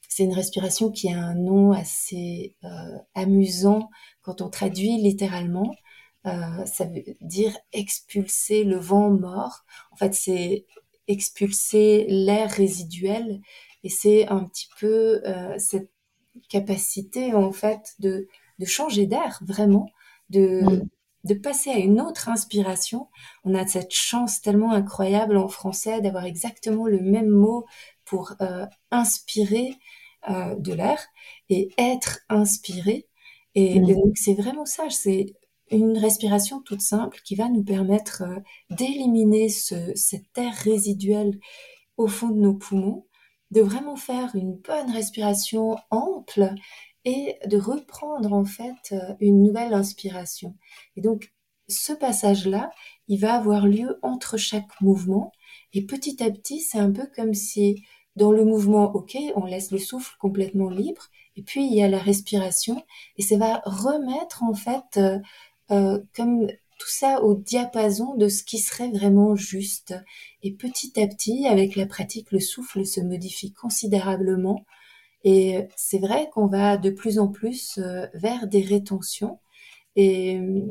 C'est 0.08 0.25
une 0.25 0.32
respiration 0.32 0.90
qui 0.90 1.12
a 1.12 1.18
un 1.18 1.34
nom 1.34 1.72
assez 1.72 2.54
amusant 3.14 3.90
quand 4.22 4.40
on 4.40 4.48
traduit 4.48 4.96
littéralement. 4.96 5.75
ça 6.25 6.84
veut 6.86 7.04
dire 7.20 7.54
expulser 7.72 8.64
le 8.64 8.78
vent 8.78 9.10
mort. 9.10 9.66
En 9.90 9.96
fait, 9.96 10.14
c'est 10.14 10.64
expulser 11.08 12.06
l'air 12.08 12.50
résiduel 12.50 13.40
et 13.84 13.88
c'est 13.88 14.26
un 14.28 14.44
petit 14.44 14.68
peu 14.80 15.22
euh, 15.26 15.54
cette 15.58 15.90
capacité 16.48 17.34
en 17.34 17.52
fait 17.52 17.94
de, 17.98 18.28
de 18.58 18.64
changer 18.64 19.06
d'air 19.06 19.40
vraiment, 19.42 19.88
de, 20.30 20.62
mm. 20.62 20.88
De 21.26 21.35
passer 21.35 21.71
à 21.71 21.78
une 21.78 22.00
autre 22.00 22.28
inspiration. 22.28 23.09
On 23.45 23.54
a 23.54 23.66
cette 23.66 23.92
chance 23.92 24.40
tellement 24.40 24.73
incroyable 24.73 25.37
en 25.37 25.49
français 25.49 26.00
d'avoir 26.00 26.25
exactement 26.25 26.87
le 26.87 27.00
même 27.00 27.28
mot 27.28 27.66
pour 28.04 28.35
euh, 28.40 28.66
inspirer 28.90 29.75
euh, 30.30 30.54
de 30.56 30.73
l'air 30.73 31.04
et 31.49 31.71
être 31.78 32.21
inspiré. 32.28 33.09
Et, 33.54 33.80
mm. 33.80 33.87
donc 33.87 34.16
c'est 34.16 34.35
vraiment 34.35 34.66
ça, 34.66 34.85
c'est 34.90 35.35
une 35.71 35.99
respiration 35.99 36.61
toute 36.61 36.83
simple 36.83 37.18
qui 37.25 37.35
va 37.35 37.49
nous 37.49 37.64
permettre 37.64 38.23
d'éliminer 38.71 39.49
ce, 39.49 39.92
cet 39.97 40.38
air 40.38 40.54
résiduel 40.54 41.38
au 41.97 42.06
fond 42.06 42.28
de 42.28 42.38
nos 42.38 42.54
poumons 42.54 43.06
de 43.50 43.61
vraiment 43.61 43.97
faire 43.97 44.35
une 44.35 44.54
bonne 44.56 44.90
respiration 44.90 45.76
ample 45.90 46.54
et 47.06 47.38
de 47.46 47.56
reprendre 47.56 48.34
en 48.34 48.44
fait 48.44 48.92
euh, 48.92 49.14
une 49.20 49.42
nouvelle 49.42 49.72
inspiration. 49.72 50.54
Et 50.96 51.00
donc 51.00 51.32
ce 51.68 51.92
passage-là, 51.92 52.70
il 53.08 53.18
va 53.18 53.34
avoir 53.34 53.66
lieu 53.66 53.98
entre 54.02 54.36
chaque 54.36 54.80
mouvement 54.82 55.32
et 55.72 55.82
petit 55.82 56.22
à 56.22 56.30
petit, 56.30 56.60
c'est 56.60 56.78
un 56.78 56.92
peu 56.92 57.08
comme 57.16 57.32
si 57.32 57.84
dans 58.16 58.32
le 58.32 58.44
mouvement, 58.44 58.92
ok, 58.94 59.16
on 59.36 59.44
laisse 59.44 59.70
le 59.70 59.78
souffle 59.78 60.14
complètement 60.18 60.68
libre 60.68 61.08
et 61.36 61.42
puis 61.42 61.64
il 61.66 61.75
y 61.75 61.82
a 61.82 61.88
la 61.88 61.98
respiration 61.98 62.84
et 63.16 63.22
ça 63.22 63.36
va 63.36 63.62
remettre 63.64 64.42
en 64.42 64.54
fait 64.54 64.96
euh, 64.96 65.18
euh, 65.70 66.00
comme 66.14 66.48
tout 66.78 66.88
ça 66.88 67.22
au 67.22 67.34
diapason 67.34 68.16
de 68.16 68.28
ce 68.28 68.42
qui 68.42 68.58
serait 68.58 68.90
vraiment 68.90 69.36
juste. 69.36 69.94
Et 70.42 70.52
petit 70.52 71.00
à 71.00 71.06
petit, 71.06 71.46
avec 71.46 71.76
la 71.76 71.86
pratique, 71.86 72.32
le 72.32 72.40
souffle 72.40 72.84
se 72.84 73.00
modifie 73.00 73.52
considérablement. 73.52 74.64
Et 75.26 75.66
c'est 75.75 75.99
vrai 75.99 76.30
qu'on 76.33 76.47
va 76.47 76.76
de 76.76 76.88
plus 76.88 77.18
en 77.18 77.26
plus 77.26 77.78
euh, 77.78 78.06
vers 78.14 78.47
des 78.47 78.62
rétentions. 78.62 79.40
Et 79.97 80.38
euh, 80.38 80.71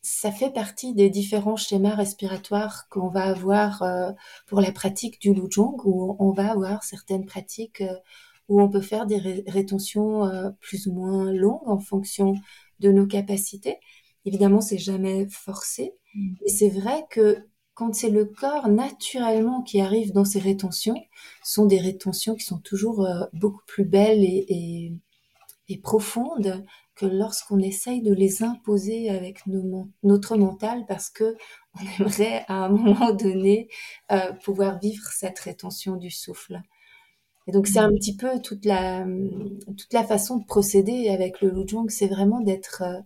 ça 0.00 0.30
fait 0.30 0.52
partie 0.52 0.94
des 0.94 1.10
différents 1.10 1.56
schémas 1.56 1.96
respiratoires 1.96 2.88
qu'on 2.88 3.08
va 3.08 3.24
avoir 3.24 3.82
euh, 3.82 4.12
pour 4.46 4.60
la 4.60 4.70
pratique 4.70 5.20
du 5.20 5.34
Lujong, 5.34 5.76
où 5.84 6.16
on 6.20 6.30
va 6.30 6.52
avoir 6.52 6.84
certaines 6.84 7.26
pratiques 7.26 7.82
où 8.48 8.62
on 8.62 8.68
peut 8.68 8.80
faire 8.80 9.06
des 9.06 9.42
rétentions 9.48 10.30
plus 10.60 10.86
ou 10.86 10.92
moins 10.92 11.32
longues 11.32 11.68
en 11.68 11.80
fonction 11.80 12.34
de 12.78 12.92
nos 12.92 13.06
capacités. 13.06 13.78
Évidemment, 14.24 14.60
c'est 14.60 14.78
jamais 14.78 15.26
forcé. 15.30 15.94
Mm. 16.14 16.34
Et 16.46 16.48
c'est 16.48 16.68
vrai 16.68 17.04
que 17.10 17.44
quand 17.80 17.94
c'est 17.94 18.10
le 18.10 18.26
corps 18.26 18.68
naturellement 18.68 19.62
qui 19.62 19.80
arrive 19.80 20.12
dans 20.12 20.26
ces 20.26 20.38
rétentions, 20.38 21.02
sont 21.42 21.64
des 21.64 21.80
rétentions 21.80 22.34
qui 22.34 22.44
sont 22.44 22.58
toujours 22.58 23.06
euh, 23.06 23.24
beaucoup 23.32 23.62
plus 23.66 23.86
belles 23.86 24.22
et, 24.22 24.92
profondes 25.82 26.62
que 26.94 27.06
lorsqu'on 27.06 27.58
essaye 27.60 28.02
de 28.02 28.12
les 28.12 28.42
imposer 28.42 29.08
avec 29.08 29.44
notre 30.02 30.36
mental 30.36 30.84
parce 30.88 31.08
que 31.08 31.36
on 31.74 32.04
aimerait 32.04 32.44
à 32.48 32.64
un 32.64 32.68
moment 32.68 33.14
donné 33.14 33.68
euh, 34.12 34.32
pouvoir 34.44 34.78
vivre 34.78 35.08
cette 35.10 35.38
rétention 35.38 35.96
du 35.96 36.10
souffle. 36.10 36.60
Et 37.46 37.52
donc 37.52 37.66
c'est 37.66 37.78
un 37.78 37.92
petit 37.92 38.14
peu 38.14 38.42
toute 38.42 38.66
la 38.66 39.06
toute 39.66 39.92
la 39.94 40.04
façon 40.04 40.36
de 40.36 40.44
procéder 40.44 41.08
avec 41.08 41.40
le 41.40 41.48
Lujong, 41.48 41.88
c'est 41.88 42.08
vraiment 42.08 42.40
d'être 42.40 42.82
euh, 42.84 43.00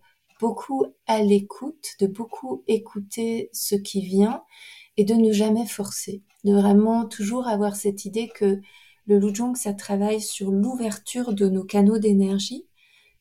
beaucoup 0.44 0.84
à 1.06 1.22
l'écoute, 1.22 1.94
de 2.00 2.06
beaucoup 2.06 2.64
écouter 2.68 3.48
ce 3.54 3.76
qui 3.76 4.02
vient 4.02 4.42
et 4.98 5.04
de 5.04 5.14
ne 5.14 5.32
jamais 5.32 5.64
forcer, 5.64 6.22
de 6.44 6.52
vraiment 6.52 7.06
toujours 7.06 7.48
avoir 7.48 7.76
cette 7.76 8.04
idée 8.04 8.28
que 8.28 8.60
le 9.06 9.18
Lujong, 9.18 9.54
ça 9.56 9.72
travaille 9.72 10.20
sur 10.20 10.50
l'ouverture 10.50 11.32
de 11.32 11.48
nos 11.48 11.64
canaux 11.64 11.96
d'énergie. 11.96 12.66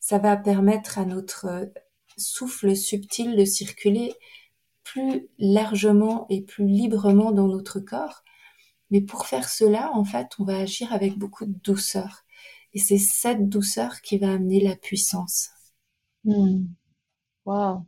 Ça 0.00 0.18
va 0.18 0.36
permettre 0.36 0.98
à 0.98 1.06
notre 1.06 1.72
souffle 2.18 2.76
subtil 2.76 3.36
de 3.36 3.44
circuler 3.46 4.12
plus 4.82 5.26
largement 5.38 6.26
et 6.28 6.42
plus 6.42 6.66
librement 6.66 7.32
dans 7.32 7.48
notre 7.48 7.80
corps. 7.80 8.22
Mais 8.90 9.00
pour 9.00 9.24
faire 9.24 9.48
cela, 9.48 9.92
en 9.94 10.04
fait, 10.04 10.28
on 10.38 10.44
va 10.44 10.58
agir 10.58 10.92
avec 10.92 11.16
beaucoup 11.16 11.46
de 11.46 11.58
douceur. 11.64 12.26
Et 12.74 12.78
c'est 12.78 12.98
cette 12.98 13.48
douceur 13.48 14.02
qui 14.02 14.18
va 14.18 14.30
amener 14.30 14.60
la 14.60 14.76
puissance. 14.76 15.48
Hmm. 16.24 16.66
Wow. 17.46 17.82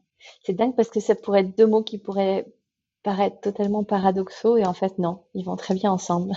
C'est 0.45 0.55
dingue 0.55 0.75
parce 0.75 0.89
que 0.89 1.01
ça 1.01 1.15
pourrait 1.15 1.41
être 1.41 1.57
deux 1.57 1.67
mots 1.67 1.83
qui 1.83 1.99
pourraient 1.99 2.47
paraître 3.03 3.41
totalement 3.41 3.85
paradoxaux 3.85 4.57
et 4.57 4.67
en 4.67 4.73
fait 4.73 4.99
non, 4.99 5.23
ils 5.35 5.45
vont 5.45 5.57
très 5.57 5.75
bien 5.75 5.93
ensemble. 5.93 6.33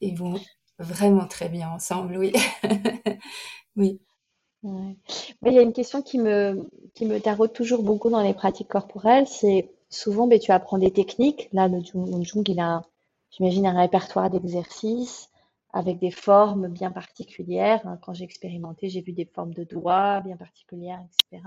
Ils 0.00 0.16
vont 0.16 0.40
vraiment 0.78 1.26
très 1.26 1.48
bien 1.48 1.70
ensemble, 1.70 2.16
oui. 2.16 2.32
oui. 3.76 4.00
il 4.64 5.52
y 5.52 5.58
a 5.58 5.62
une 5.62 5.72
question 5.72 6.02
qui 6.02 6.18
me, 6.18 6.68
qui 6.94 7.06
me 7.06 7.20
taraude 7.20 7.52
toujours 7.52 7.82
beaucoup 7.82 8.10
dans 8.10 8.22
les 8.22 8.34
pratiques 8.34 8.68
corporelles, 8.68 9.26
c'est 9.28 9.70
souvent 9.90 10.26
ben, 10.26 10.38
tu 10.38 10.52
apprends 10.52 10.78
des 10.78 10.90
techniques. 10.90 11.48
Là, 11.52 11.68
le 11.68 11.82
Jung, 11.82 12.48
il 12.48 12.60
a, 12.60 12.82
j'imagine, 13.30 13.66
un 13.66 13.78
répertoire 13.78 14.30
d'exercices 14.30 15.28
avec 15.72 15.98
des 15.98 16.10
formes 16.10 16.68
bien 16.68 16.90
particulières. 16.90 17.80
Hein. 17.86 17.98
Quand 18.02 18.14
j'ai 18.14 18.24
expérimenté, 18.24 18.88
j'ai 18.88 19.02
vu 19.02 19.12
des 19.12 19.26
formes 19.26 19.54
de 19.54 19.64
doigts 19.64 20.20
bien 20.20 20.36
particulières, 20.36 21.00
etc. 21.30 21.42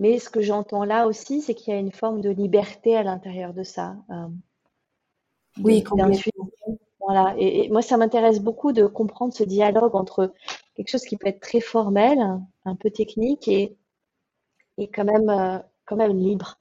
Mais 0.00 0.18
ce 0.18 0.30
que 0.30 0.40
j'entends 0.40 0.84
là 0.84 1.06
aussi, 1.06 1.42
c'est 1.42 1.54
qu'il 1.54 1.74
y 1.74 1.76
a 1.76 1.78
une 1.78 1.92
forme 1.92 2.22
de 2.22 2.30
liberté 2.30 2.96
à 2.96 3.02
l'intérieur 3.02 3.52
de 3.52 3.62
ça. 3.62 3.96
Euh, 4.08 4.28
oui, 5.62 5.84
complètement. 5.84 6.48
Voilà. 7.00 7.34
Et, 7.36 7.68
moi, 7.68 7.82
ça 7.82 7.98
m'intéresse 7.98 8.40
beaucoup 8.40 8.72
de 8.72 8.86
comprendre 8.86 9.34
ce 9.34 9.44
dialogue 9.44 9.94
entre 9.94 10.32
quelque 10.74 10.88
chose 10.88 11.04
qui 11.04 11.18
peut 11.18 11.28
être 11.28 11.40
très 11.40 11.60
formel, 11.60 12.18
un 12.64 12.76
peu 12.76 12.90
technique 12.90 13.46
et, 13.46 13.76
et 14.78 14.88
quand 14.88 15.04
même, 15.04 15.28
euh, 15.28 15.58
quand 15.84 15.96
même 15.96 16.16
libre. 16.16 16.58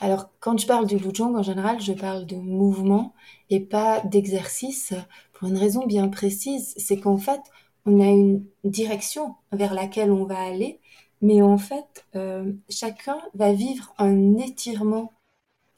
Alors, 0.00 0.30
quand 0.40 0.58
je 0.58 0.66
parle 0.66 0.88
du 0.88 0.98
Lujong, 0.98 1.36
en 1.36 1.44
général, 1.44 1.80
je 1.80 1.92
parle 1.92 2.26
de 2.26 2.34
mouvement 2.34 3.14
et 3.50 3.60
pas 3.60 4.00
d'exercice 4.00 4.94
pour 5.32 5.46
une 5.46 5.58
raison 5.58 5.86
bien 5.86 6.08
précise. 6.08 6.74
C'est 6.76 6.98
qu'en 6.98 7.18
fait, 7.18 7.40
on 7.86 8.00
a 8.00 8.08
une 8.08 8.44
direction 8.64 9.36
vers 9.52 9.74
laquelle 9.74 10.10
on 10.10 10.24
va 10.24 10.40
aller, 10.40 10.80
mais 11.22 11.42
en 11.42 11.58
fait, 11.58 12.04
euh, 12.16 12.52
chacun 12.68 13.18
va 13.34 13.52
vivre 13.52 13.94
un 13.98 14.36
étirement. 14.38 15.12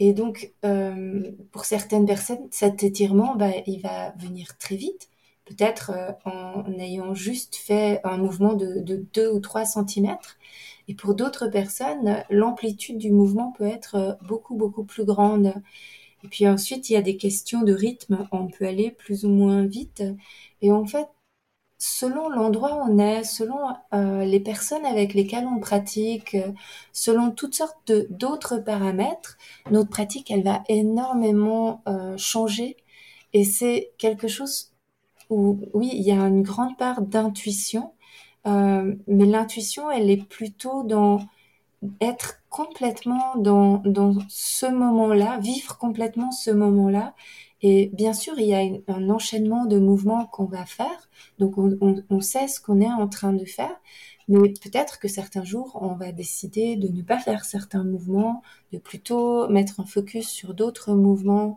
Et 0.00 0.12
donc, 0.14 0.52
euh, 0.64 1.32
pour 1.52 1.64
certaines 1.66 2.06
personnes, 2.06 2.48
cet 2.50 2.82
étirement, 2.82 3.36
bah, 3.36 3.52
il 3.66 3.80
va 3.82 4.12
venir 4.18 4.58
très 4.58 4.76
vite, 4.76 5.10
peut-être 5.44 5.90
euh, 5.90 6.12
en 6.24 6.72
ayant 6.78 7.14
juste 7.14 7.56
fait 7.56 8.00
un 8.04 8.18
mouvement 8.18 8.54
de, 8.54 8.80
de 8.80 9.06
2 9.14 9.30
ou 9.30 9.40
3 9.40 9.66
centimètres. 9.66 10.38
Et 10.88 10.94
pour 10.94 11.14
d'autres 11.14 11.48
personnes, 11.48 12.24
l'amplitude 12.30 12.98
du 12.98 13.12
mouvement 13.12 13.52
peut 13.52 13.66
être 13.66 14.18
beaucoup, 14.26 14.56
beaucoup 14.56 14.84
plus 14.84 15.04
grande. 15.04 15.54
Et 16.24 16.28
puis 16.28 16.48
ensuite, 16.48 16.90
il 16.90 16.94
y 16.94 16.96
a 16.96 17.02
des 17.02 17.16
questions 17.16 17.62
de 17.62 17.72
rythme. 17.72 18.28
On 18.32 18.48
peut 18.48 18.66
aller 18.66 18.90
plus 18.90 19.24
ou 19.24 19.28
moins 19.30 19.66
vite. 19.66 20.02
Et 20.62 20.72
en 20.72 20.86
fait, 20.86 21.08
selon 21.78 22.28
l'endroit 22.28 22.76
où 22.76 22.90
on 22.90 22.98
est, 22.98 23.24
selon 23.24 23.58
euh, 23.92 24.24
les 24.24 24.40
personnes 24.40 24.86
avec 24.86 25.14
lesquelles 25.14 25.46
on 25.46 25.60
pratique, 25.60 26.34
euh, 26.34 26.52
selon 26.92 27.30
toutes 27.30 27.54
sortes 27.54 27.92
d'autres 28.10 28.58
paramètres, 28.58 29.36
notre 29.70 29.90
pratique, 29.90 30.30
elle 30.30 30.44
va 30.44 30.62
énormément 30.68 31.82
changer. 32.16 32.76
Et 33.32 33.44
c'est 33.44 33.92
quelque 33.98 34.28
chose 34.28 34.72
où, 35.30 35.58
oui, 35.74 35.90
il 35.92 36.02
y 36.02 36.12
a 36.12 36.16
une 36.16 36.42
grande 36.42 36.76
part 36.76 37.02
d'intuition 37.02 37.94
euh, 38.46 38.94
mais 39.06 39.24
l'intuition, 39.26 39.90
elle 39.90 40.10
est 40.10 40.22
plutôt 40.22 40.82
dans 40.84 41.20
être 42.00 42.42
complètement 42.50 43.36
dans, 43.36 43.78
dans 43.84 44.14
ce 44.28 44.66
moment-là, 44.66 45.38
vivre 45.38 45.78
complètement 45.78 46.30
ce 46.32 46.50
moment-là. 46.50 47.14
Et 47.66 47.90
bien 47.94 48.12
sûr, 48.12 48.34
il 48.38 48.44
y 48.44 48.54
a 48.54 48.60
un 48.88 49.08
enchaînement 49.08 49.64
de 49.64 49.78
mouvements 49.78 50.26
qu'on 50.26 50.44
va 50.44 50.66
faire, 50.66 51.08
donc 51.38 51.54
on, 51.56 52.20
sait 52.20 52.46
ce 52.46 52.60
qu'on 52.60 52.78
est 52.82 52.92
en 52.92 53.08
train 53.08 53.32
de 53.32 53.46
faire, 53.46 53.74
mais 54.28 54.52
peut-être 54.62 54.98
que 54.98 55.08
certains 55.08 55.44
jours, 55.44 55.78
on 55.80 55.94
va 55.94 56.12
décider 56.12 56.76
de 56.76 56.88
ne 56.88 57.00
pas 57.00 57.18
faire 57.18 57.46
certains 57.46 57.82
mouvements, 57.82 58.42
de 58.74 58.76
plutôt 58.78 59.48
mettre 59.48 59.80
un 59.80 59.86
focus 59.86 60.28
sur 60.28 60.52
d'autres 60.52 60.92
mouvements, 60.94 61.56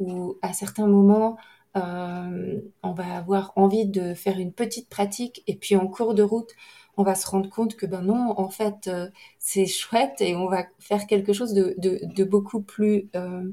ou 0.00 0.34
à 0.42 0.52
certains 0.52 0.88
moments, 0.88 1.36
euh, 1.76 2.60
on 2.82 2.92
va 2.92 3.16
avoir 3.16 3.52
envie 3.54 3.86
de 3.86 4.12
faire 4.14 4.40
une 4.40 4.52
petite 4.52 4.88
pratique 4.88 5.44
et 5.46 5.54
puis 5.54 5.76
en 5.76 5.86
cours 5.86 6.14
de 6.14 6.24
route, 6.24 6.50
on 6.96 7.04
va 7.04 7.14
se 7.14 7.28
rendre 7.28 7.48
compte 7.48 7.76
que 7.76 7.86
ben 7.86 8.02
non, 8.02 8.34
en 8.40 8.48
fait, 8.48 8.88
euh, 8.88 9.08
c'est 9.38 9.66
chouette 9.66 10.20
et 10.20 10.34
on 10.34 10.48
va 10.48 10.64
faire 10.80 11.06
quelque 11.06 11.32
chose 11.32 11.52
de, 11.54 11.76
de, 11.78 12.24
beaucoup 12.24 12.60
plus 12.60 13.08
euh, 13.14 13.48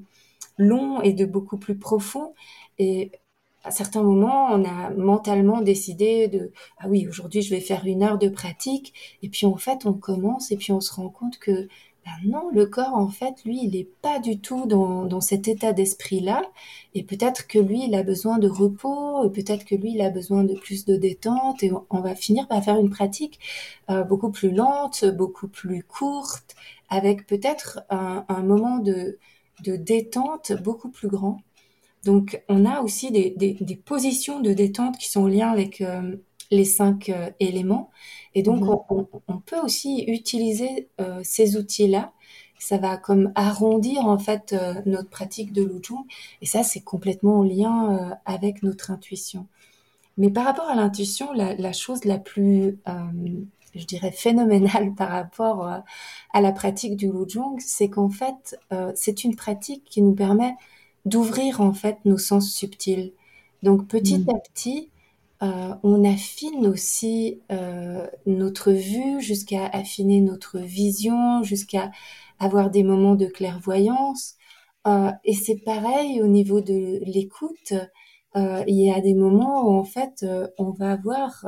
long 0.62 1.02
et 1.02 1.14
de 1.14 1.26
beaucoup 1.26 1.58
plus 1.58 1.78
profond. 1.78 2.34
Et 2.80 3.12
à 3.64 3.72
certains 3.72 4.04
moments, 4.04 4.48
on 4.52 4.64
a 4.66 4.90
mentalement 4.92 5.62
décidé 5.62 6.28
de 6.28 6.52
ah 6.80 6.88
oui, 6.88 7.08
aujourd'hui 7.08 7.42
je 7.42 7.54
vais 7.54 7.62
faire 7.62 7.86
une 7.86 8.04
heure 8.04 8.18
de 8.18 8.30
pratique 8.30 8.94
et 9.22 9.30
puis 9.30 9.46
en 9.46 9.58
fait 9.58 9.86
on 9.86 9.94
commence 9.94 10.52
et 10.52 10.58
puis 10.58 10.72
on 10.72 10.82
se 10.82 10.94
rend 10.94 11.10
compte 11.10 11.38
que 11.38 11.68
ben 12.06 12.12
non, 12.26 12.50
le 12.52 12.66
corps, 12.66 12.96
en 12.96 13.10
fait, 13.10 13.44
lui, 13.46 13.60
il 13.64 13.72
n'est 13.72 13.88
pas 14.02 14.20
du 14.20 14.40
tout 14.40 14.66
dans, 14.66 15.06
dans 15.06 15.22
cet 15.22 15.48
état 15.48 15.72
d'esprit-là. 15.72 16.42
Et 16.96 17.04
peut-être 17.04 17.46
que 17.48 17.60
lui, 17.60 17.86
il 17.86 17.94
a 17.94 18.02
besoin 18.02 18.40
de 18.40 18.48
repos, 18.50 19.24
et 19.26 19.30
peut-être 19.30 19.66
que 19.66 19.76
lui, 19.76 19.92
il 19.94 20.02
a 20.02 20.10
besoin 20.10 20.44
de 20.44 20.56
plus 20.56 20.86
de 20.86 20.96
détente. 20.96 21.62
Et 21.62 21.72
on, 21.92 22.02
va 22.02 22.16
finir 22.16 22.48
par 22.48 22.64
faire 22.64 22.78
une 22.78 22.90
pratique 22.90 23.40
euh, 23.92 24.04
beaucoup 24.04 24.32
plus 24.32 24.52
lente, 24.52 25.06
beaucoup 25.06 25.48
plus 25.48 25.84
courte, 25.84 26.56
avec 26.90 27.28
peut-être 27.28 27.82
un, 27.92 28.26
un, 28.30 28.42
moment 28.42 28.80
de, 28.80 29.20
de 29.64 29.76
détente 29.76 30.54
beaucoup 30.64 30.90
plus 30.90 31.08
grand. 31.08 31.42
Donc, 32.04 32.42
on 32.50 32.66
a 32.66 32.82
aussi 32.82 33.12
des, 33.12 33.32
des, 33.32 33.54
des 33.60 33.76
positions 33.76 34.40
de 34.40 34.54
détente 34.54 34.98
qui 34.98 35.10
sont 35.10 35.22
en 35.22 35.28
lien 35.28 35.50
avec 35.50 35.82
euh, 35.82 36.16
les 36.50 36.66
cinq 36.66 37.10
euh, 37.10 37.30
éléments. 37.40 37.92
Et 38.34 38.42
donc, 38.44 38.62
mhm. 38.62 39.06
on, 39.28 39.38
peut 39.38 39.60
aussi 39.64 40.04
utiliser 40.08 40.90
euh, 41.00 41.20
ces 41.24 41.58
outils-là. 41.58 42.12
Ça 42.58 42.78
va 42.78 42.98
comme 42.98 43.32
arrondir 43.36 44.06
en 44.06 44.20
fait 44.20 44.56
notre 44.86 45.10
pratique 45.10 45.52
de 45.52 45.64
l'Ujung. 45.64 46.06
Et 46.42 46.46
ça, 46.46 46.62
c'est 46.62 46.82
complètement 46.82 47.40
en 47.40 47.44
lien 47.44 48.20
avec 48.26 48.62
notre 48.62 48.92
intuition. 48.92 49.48
Mais 50.18 50.30
par 50.30 50.46
rapport 50.46 50.70
à 50.70 50.76
l'intuition, 50.76 51.34
la, 51.34 51.56
la, 51.56 51.74
chose 51.74 52.06
la 52.06 52.20
plus, 52.20 52.78
je 53.76 53.86
dirais, 53.86 54.12
phénoménale 54.12 54.94
par 54.98 55.10
rapport 55.10 55.66
à 56.34 56.42
la 56.42 56.52
pratique 56.52 56.96
du 56.96 57.12
Lujung, 57.12 57.58
c'est 57.60 57.90
qu'en 57.90 58.10
fait, 58.10 58.60
c'est 58.96 59.24
une 59.24 59.36
pratique 59.36 59.84
qui 59.86 60.02
nous 60.02 60.14
permet 60.14 60.56
d'ouvrir 61.06 61.62
en 61.62 61.74
fait 61.74 61.98
nos 62.06 62.18
sens 62.18 62.52
subtils. 62.52 63.14
Donc 63.64 63.88
petit 63.88 64.20
mhm. 64.20 64.30
à 64.30 64.40
petit, 64.40 64.90
euh, 65.44 65.74
on 65.84 66.04
affine 66.04 66.68
aussi 66.68 67.42
euh, 67.52 68.08
notre 68.26 68.72
vue 68.72 69.22
jusqu'à 69.22 69.66
affiner 69.68 70.22
notre 70.22 70.60
vision, 70.60 71.44
jusqu'à 71.44 71.92
avoir 72.40 72.70
des 72.70 72.84
moments 72.84 73.16
de 73.16 73.26
clairvoyance. 73.26 74.36
Euh, 74.88 75.12
et 75.24 75.34
c'est 75.34 75.58
pareil 75.64 76.22
au 76.22 76.28
niveau 76.28 76.62
de 76.62 77.00
l'écoute. 77.06 77.74
il 78.36 78.76
y 78.76 78.92
a 78.92 79.02
des 79.02 79.14
moments 79.14 79.68
où 79.68 79.74
en 79.74 79.84
fait 79.84 80.26
on 80.58 80.72
va 80.72 80.92
avoir 80.94 81.46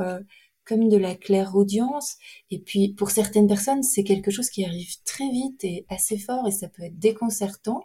comme 0.66 0.90
de 0.90 0.98
la 0.98 1.16
claire 1.16 1.56
audience. 1.56 2.16
Et 2.52 2.60
puis 2.60 2.94
pour 2.94 3.12
certaines 3.12 3.48
personnes, 3.48 3.84
c'est 3.84 4.04
quelque 4.04 4.32
chose 4.32 4.50
qui 4.50 4.66
arrive 4.66 4.96
très 5.06 5.30
vite 5.30 5.64
et 5.64 5.86
assez 5.90 6.18
fort 6.18 6.48
et 6.48 6.52
ça 6.52 6.70
peut 6.70 6.84
être 6.84 7.00
déconcertant. 7.00 7.84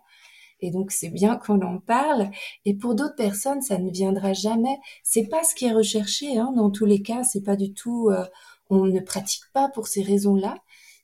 Et 0.61 0.71
donc 0.71 0.91
c'est 0.91 1.11
bien 1.11 1.37
qu'on 1.45 1.61
en 1.63 1.79
parle. 1.79 2.31
Et 2.65 2.75
pour 2.75 2.95
d'autres 2.95 3.17
personnes, 3.17 3.63
ça 3.63 3.79
ne 3.79 3.91
viendra 3.91 4.33
jamais. 4.33 4.79
C'est 5.03 5.29
pas 5.29 5.45
ce 5.45 5.55
qui 5.55 5.67
est 5.67 5.73
recherché. 5.73 6.39
Hein. 6.39 6.53
Dans 6.57 6.71
tous 6.71 6.87
les 6.87 7.03
cas, 7.03 7.25
c'est 7.25 7.43
pas 7.43 7.57
du 7.57 7.73
tout. 7.73 8.11
Euh, 8.11 8.25
on 8.71 8.87
ne 8.87 9.01
pratique 9.01 9.45
pas 9.53 9.69
pour 9.69 9.89
ces 9.89 10.03
raisons-là. 10.03 10.59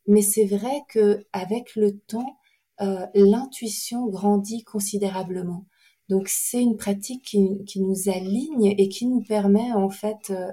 Mais 0.06 0.22
c'est 0.22 0.44
vrai 0.44 0.82
que 0.88 1.24
avec 1.32 1.76
le 1.76 1.98
temps, 1.98 2.38
euh, 2.80 3.06
l'intuition 3.14 4.06
grandit 4.06 4.64
considérablement. 4.64 5.66
Donc 6.08 6.28
c'est 6.28 6.62
une 6.62 6.76
pratique 6.76 7.24
qui, 7.24 7.64
qui, 7.64 7.80
nous 7.80 8.08
aligne 8.10 8.74
et 8.76 8.88
qui 8.88 9.06
nous 9.06 9.22
permet 9.22 9.72
en 9.72 9.88
fait 9.88 10.30
euh, 10.30 10.52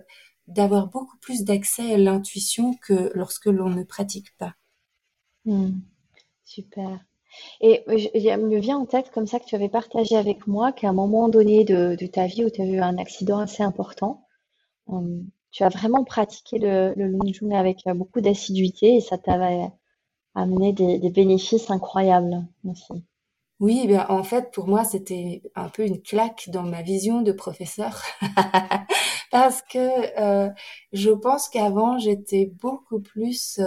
d'avoir 0.51 0.87
beaucoup 0.87 1.17
plus 1.17 1.43
d'accès 1.43 1.93
à 1.93 1.97
l'intuition 1.97 2.75
que 2.81 3.11
lorsque 3.15 3.45
l'on 3.45 3.69
ne 3.69 3.83
pratique 3.83 4.35
pas. 4.37 4.53
Mmh. 5.45 5.79
super. 6.45 6.99
Et 7.61 7.83
il 7.87 8.37
me 8.37 8.59
vient 8.59 8.77
en 8.77 8.85
tête 8.85 9.11
comme 9.11 9.27
ça 9.27 9.39
que 9.39 9.45
tu 9.45 9.55
avais 9.55 9.69
partagé 9.69 10.15
avec 10.15 10.47
moi 10.47 10.71
qu'à 10.71 10.89
un 10.89 10.93
moment 10.93 11.29
donné 11.29 11.63
de, 11.63 11.95
ta 12.07 12.27
vie 12.27 12.45
où 12.45 12.49
tu 12.49 12.61
as 12.61 12.65
eu 12.65 12.79
un 12.79 12.97
accident 12.97 13.39
assez 13.39 13.63
important, 13.63 14.27
euh, 14.89 15.21
tu 15.51 15.63
as 15.63 15.69
vraiment 15.69 16.03
pratiqué 16.03 16.59
le, 16.59 16.93
le 16.95 17.55
avec 17.55 17.79
euh, 17.87 17.93
beaucoup 17.93 18.21
d'assiduité 18.21 18.95
et 18.95 19.01
ça 19.01 19.17
t'avait 19.17 19.69
amené 20.35 20.73
des, 20.73 21.09
bénéfices 21.09 21.69
incroyables 21.69 22.45
aussi. 22.65 23.05
Oui, 23.59 23.85
bien, 23.85 24.07
en 24.09 24.23
fait, 24.23 24.51
pour 24.51 24.67
moi, 24.67 24.83
c'était 24.83 25.43
un 25.55 25.69
peu 25.69 25.85
une 25.85 26.01
claque 26.01 26.49
dans 26.49 26.63
ma 26.63 26.81
vision 26.81 27.21
de 27.21 27.31
professeur. 27.31 28.01
parce 29.31 29.61
que 29.63 29.79
je 30.93 31.11
pense 31.11 31.49
qu'avant 31.49 31.97
j'étais 31.97 32.51
beaucoup 32.61 32.99
plus 32.99 33.59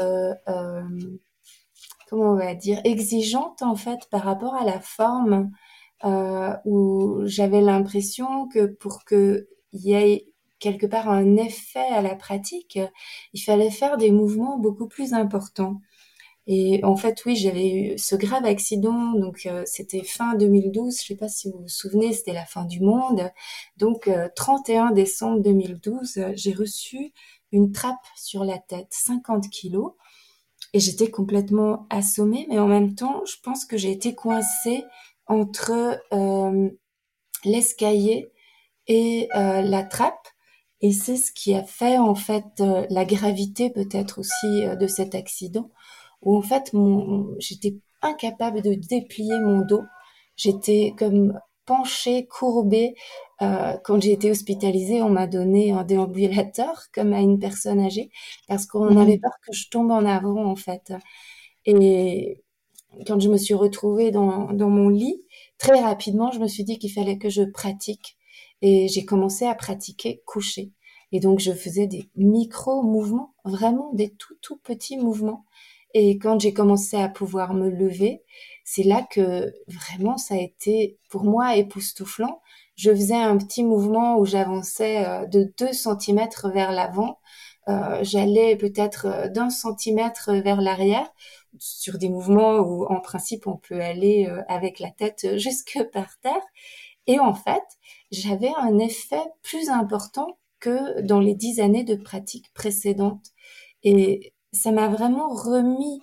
comment 2.09 2.33
on 2.33 2.37
va 2.37 2.55
dire 2.55 2.81
exigeante 2.85 3.63
en 3.63 3.77
fait 3.77 4.09
par 4.11 4.23
rapport 4.23 4.55
à 4.55 4.65
la 4.65 4.81
forme 4.81 5.51
où 6.65 7.23
j'avais 7.25 7.61
l'impression 7.61 8.49
que 8.49 8.67
pour 8.67 9.05
que 9.05 9.49
il 9.73 9.81
y 9.81 9.95
ait 9.95 10.35
quelque 10.61 10.87
part 10.87 11.09
un 11.11 11.37
effet 11.37 11.87
à 11.91 12.01
la 12.01 12.15
pratique, 12.15 12.79
il 13.35 13.41
fallait 13.41 13.71
faire 13.71 13.97
des 13.99 14.11
mouvements 14.11 14.59
beaucoup 14.59 14.89
plus 14.89 15.13
importants. 15.13 15.81
Et 16.47 16.85
en 16.85 16.95
fait, 16.97 17.25
oui, 17.25 17.37
j'avais 17.37 17.71
eu 17.73 17.99
ce 17.99 18.17
grave 18.17 18.45
accident, 18.45 19.13
donc 19.13 19.47
euh, 19.47 19.63
c'était 19.65 20.03
fin 20.05 20.35
2012, 20.35 21.01
je 21.01 21.07
sais 21.07 21.17
pas 21.17 21.29
si 21.29 21.51
vous 21.51 21.61
vous 21.61 21.69
souvenez, 21.69 22.13
c'était 22.13 22.35
la 22.35 22.45
fin 22.45 22.65
du 22.67 22.81
monde. 22.81 23.31
Donc 23.79 24.11
31 24.37 24.91
euh, 24.91 24.95
décembre 24.95 25.41
2012, 25.41 26.33
j'ai 26.35 26.53
reçu 26.53 27.13
une 27.51 27.73
trappe 27.73 28.05
sur 28.15 28.45
la 28.45 28.59
tête, 28.59 28.89
50 28.91 29.49
kilos, 29.49 29.93
et 30.75 30.81
j'étais 30.81 31.11
complètement 31.11 31.87
assommée, 31.89 32.47
mais 32.51 32.59
en 32.59 32.67
même 32.67 32.95
temps, 32.95 33.25
je 33.25 33.37
pense 33.43 33.65
que 33.65 33.79
j'ai 33.79 33.93
été 33.93 34.15
coincée 34.15 34.85
entre 35.27 35.99
euh, 36.13 36.69
l'escalier 37.45 38.31
et 38.87 39.29
la 39.33 39.83
trappe. 39.83 40.29
Et 40.83 40.93
c'est 40.93 41.17
ce 41.17 41.33
qui 41.33 41.55
a 41.55 41.63
fait 41.63 41.97
en 41.97 42.15
fait 42.15 42.45
la 42.59 43.07
gravité 43.07 43.71
peut-être 43.71 44.19
aussi 44.19 44.67
de 44.79 44.87
cet 44.87 45.15
accident 45.15 45.71
où 46.25 46.37
en 46.37 46.43
fait 46.43 46.73
j'étais 47.39 47.77
incapable 48.03 48.63
de 48.63 48.75
déplier 48.75 49.39
mon 49.41 49.65
dos. 49.65 49.83
J'étais 50.37 50.95
comme 50.99 51.39
penchée, 51.67 52.27
courbée. 52.27 52.95
Euh, 53.43 53.77
quand 53.85 54.01
j'ai 54.01 54.13
été 54.13 54.31
hospitalisée, 54.31 55.03
on 55.03 55.11
m'a 55.11 55.27
donné 55.27 55.73
un 55.73 55.85
déambulateur 55.85 56.85
comme 56.95 57.13
à 57.13 57.21
une 57.21 57.39
personne 57.39 57.81
âgée 57.81 58.11
parce 58.49 58.67
qu'on 58.67 58.91
mhm. 58.91 58.99
avait 58.99 59.19
peur 59.19 59.33
que 59.47 59.53
je 59.53 59.69
tombe 59.71 59.91
en 59.91 60.05
avant 60.05 60.45
en 60.45 60.57
fait. 60.57 60.93
Et 61.67 62.43
quand 63.07 63.21
je 63.21 63.29
me 63.29 63.37
suis 63.37 63.55
retrouvée 63.55 64.11
dans, 64.11 64.53
dans 64.53 64.71
mon 64.71 64.89
lit, 64.89 65.25
très 65.59 65.81
rapidement, 65.81 66.31
je 66.31 66.39
me 66.39 66.49
suis 66.49 66.65
dit 66.65 66.79
qu'il 66.79 66.93
fallait 66.93 67.19
que 67.19 67.31
je 67.31 67.43
pratique. 67.43 68.17
Et 68.63 68.89
j'ai 68.89 69.05
commencé 69.05 69.45
à 69.47 69.55
pratiquer 69.55 70.23
coucher. 70.27 70.73
Et 71.13 71.21
donc, 71.21 71.39
je 71.39 71.53
faisais 71.53 71.87
des 71.87 72.09
micro-mouvements, 72.17 73.35
vraiment 73.45 73.93
des 73.93 74.11
tout, 74.11 74.35
tout 74.41 74.57
petits 74.57 74.97
mouvements. 74.97 75.45
Et 75.95 76.19
quand 76.19 76.41
j'ai 76.41 76.53
commencé 76.53 76.97
à 76.97 77.09
pouvoir 77.09 77.55
me 77.55 77.71
lever, 77.71 78.23
c'est 78.65 78.83
là 78.83 79.07
que 79.11 79.53
vraiment 79.69 80.17
ça 80.19 80.35
a 80.35 80.39
été 80.39 80.99
pour 81.11 81.25
moi 81.25 81.57
époustouflant. 81.57 82.43
Je 82.77 82.91
faisais 82.91 83.15
un 83.15 83.37
petit 83.39 83.63
mouvement 83.63 84.19
où 84.19 84.25
j'avançais 84.27 85.07
euh, 85.07 85.27
de 85.27 85.53
2 85.59 85.73
cm 85.73 86.29
vers 86.53 86.73
l'avant. 86.73 87.21
Euh, 87.69 88.01
J'allais 88.03 88.57
peut-être 88.57 89.07
euh, 89.07 89.29
d'un 89.29 89.51
centimètre 89.51 90.33
vers 90.33 90.61
l'arrière 90.61 91.09
sur 91.61 91.99
des 91.99 92.09
mouvements 92.09 92.59
où 92.59 92.85
en 92.87 93.01
principe 93.01 93.47
on 93.47 93.57
peut 93.57 93.81
aller 93.81 94.29
avec 94.49 94.81
la 94.81 94.91
tête 94.91 95.39
jusque 95.39 95.79
par 95.93 96.19
terre. 96.21 96.43
Et 97.07 97.21
en 97.21 97.35
fait, 97.35 97.63
j'avais 98.11 98.53
un 98.59 98.79
effet 98.79 99.23
plus 99.43 99.69
important 99.69 100.39
que 100.59 101.01
dans 101.03 101.21
les 101.21 101.35
dix 101.35 101.61
années 101.61 101.85
de 101.85 101.95
pratique 101.95 102.53
précédentes. 102.55 103.27
Et 103.85 104.34
ça 104.55 104.73
m'a 104.73 104.89
vraiment 104.89 105.29
remis 105.29 106.01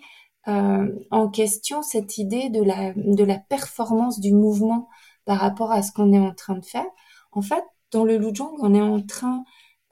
euh, 0.47 0.87
en 1.11 1.29
question 1.29 1.81
cette 1.83 2.17
idée 2.17 2.49
de 2.49 2.63
la, 2.63 2.93
de 2.95 3.23
la 3.23 3.39
performance 3.39 4.19
du 4.19 4.33
mouvement 4.33 4.89
par 5.25 5.39
rapport 5.39 5.71
à 5.71 5.83
ce 5.83 5.91
qu'on 5.91 6.13
est 6.13 6.19
en 6.19 6.33
train 6.33 6.55
de 6.55 6.65
faire. 6.65 6.85
En 7.31 7.41
fait, 7.41 7.63
dans 7.91 8.03
le 8.05 8.17
Lujong, 8.17 8.55
on 8.59 8.73
est 8.73 8.81
en 8.81 9.01
train 9.01 9.43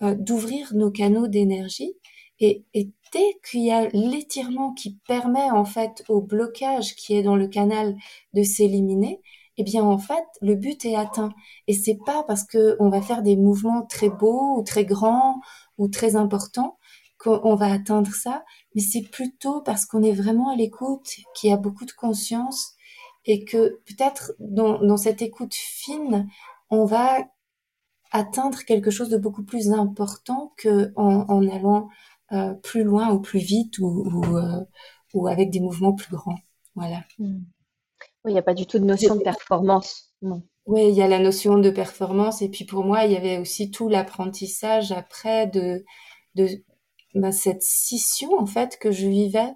euh, 0.02 0.16
d'ouvrir 0.16 0.74
nos 0.74 0.92
canaux 0.92 1.28
d'énergie 1.28 1.94
et, 2.40 2.66
et 2.74 2.92
dès 3.14 3.40
qu'il 3.50 3.62
y 3.62 3.72
a 3.72 3.88
l'étirement 3.90 4.74
qui 4.74 4.98
permet 5.08 5.52
en 5.52 5.66
fait 5.66 6.04
au 6.10 6.22
blocage 6.22 6.96
qui 6.96 7.16
est 7.16 7.24
dans 7.24 7.36
le 7.36 7.48
canal 7.48 7.96
de 8.34 8.44
s'éliminer, 8.44 9.22
eh 9.58 9.64
bien 9.64 9.84
en 9.84 9.98
fait 9.98 10.24
le 10.42 10.56
but 10.56 10.86
est 10.86 10.96
atteint 10.96 11.34
et 11.68 11.74
c'est 11.74 12.00
pas 12.06 12.24
parce 12.24 12.46
que 12.46 12.78
on 12.80 12.90
va 12.90 13.02
faire 13.02 13.22
des 13.24 13.36
mouvements 13.36 13.86
très 13.86 14.10
beaux 14.10 14.58
ou 14.58 14.64
très 14.64 14.86
grands 14.86 15.42
ou 15.78 15.90
très 15.90 16.16
importants 16.16 16.79
qu'on 17.20 17.56
va 17.56 17.72
atteindre 17.72 18.14
ça, 18.14 18.46
mais 18.74 18.82
c'est 18.82 19.02
plutôt 19.02 19.62
parce 19.62 19.86
qu'on 19.86 20.02
est 20.02 20.14
vraiment 20.14 20.50
à 20.50 20.56
l'écoute, 20.56 21.08
qu'il 21.36 21.50
y 21.50 21.54
a 21.54 21.58
beaucoup 21.58 21.86
de 21.86 21.92
conscience 21.92 22.76
et 23.26 23.44
que 23.44 23.82
peut-être 23.86 24.34
dans, 24.40 24.80
dans 24.80 24.98
cette 24.98 25.22
écoute 25.22 25.54
fine, 25.54 26.30
on 26.70 26.86
va 26.86 27.28
atteindre 28.12 28.64
quelque 28.64 28.90
chose 28.90 29.10
de 29.10 29.18
beaucoup 29.18 29.44
plus 29.44 29.72
important 29.72 30.54
que 30.58 30.94
en, 30.96 31.48
allant 31.48 31.90
euh, 32.32 32.54
plus 32.54 32.84
loin 32.84 33.12
ou 33.12 33.20
plus 33.20 33.40
vite 33.40 33.80
ou, 33.80 33.86
ou, 33.86 34.38
euh, 34.38 34.64
ou, 35.14 35.28
avec 35.28 35.52
des 35.52 35.60
mouvements 35.60 35.94
plus 35.94 36.16
grands. 36.16 36.40
Voilà. 36.76 37.04
Hmm. 37.20 37.42
Oui, 38.24 38.32
il 38.32 38.34
n'y 38.34 38.40
a 38.40 38.44
pas 38.44 38.54
du 38.54 38.66
tout 38.66 38.80
de 38.80 38.86
notion 38.86 39.16
de 39.16 39.24
performance. 39.24 40.14
Non. 40.22 40.42
Oui, 40.66 40.88
il 40.90 40.96
y 40.96 41.02
a 41.02 41.08
la 41.08 41.20
notion 41.20 41.58
de 41.58 41.70
performance 41.70 42.42
et 42.42 42.50
puis 42.50 42.64
pour 42.64 42.84
moi, 42.86 43.06
il 43.06 43.12
y 43.12 43.18
avait 43.18 43.40
aussi 43.40 43.72
tout 43.72 43.90
l'apprentissage 43.90 44.92
après 44.92 45.48
de, 45.48 45.84
de 46.36 46.64
bah, 47.16 47.32
cette 47.32 47.64
scission 47.64 48.38
en 48.40 48.46
fait 48.46 48.78
que 48.80 48.92
je 48.92 49.08
vivais 49.08 49.54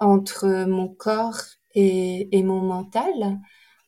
entre 0.00 0.64
mon 0.66 0.88
corps 0.88 1.40
et, 1.74 2.36
et 2.36 2.42
mon 2.42 2.60
mental, 2.60 3.38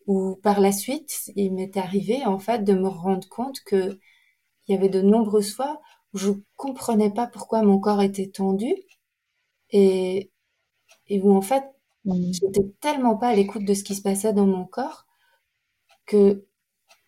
où 0.06 0.36
par 0.42 0.60
la 0.60 0.72
suite, 0.72 1.32
il 1.36 1.54
m'est 1.54 1.76
arrivé 1.76 2.24
en 2.26 2.38
fait 2.38 2.64
de 2.64 2.74
me 2.74 2.88
rendre 2.88 3.28
compte 3.28 3.60
que 3.64 3.98
il 4.66 4.74
y 4.74 4.78
avait 4.78 4.88
de 4.88 5.02
nombreuses 5.02 5.54
fois 5.54 5.80
où 6.12 6.18
je 6.18 6.30
comprenais 6.56 7.10
pas 7.10 7.26
pourquoi 7.26 7.62
mon 7.62 7.78
corps 7.78 8.02
était 8.02 8.30
tendu 8.30 8.74
et, 9.70 10.30
et 11.08 11.20
où 11.20 11.36
en 11.36 11.42
fait 11.42 11.64
mmh. 12.04 12.32
j'étais 12.32 12.66
tellement 12.80 13.16
pas 13.16 13.28
à 13.28 13.34
l'écoute 13.34 13.64
de 13.64 13.74
ce 13.74 13.84
qui 13.84 13.94
se 13.94 14.02
passait 14.02 14.32
dans 14.32 14.46
mon 14.46 14.64
corps 14.64 15.06
que 16.06 16.46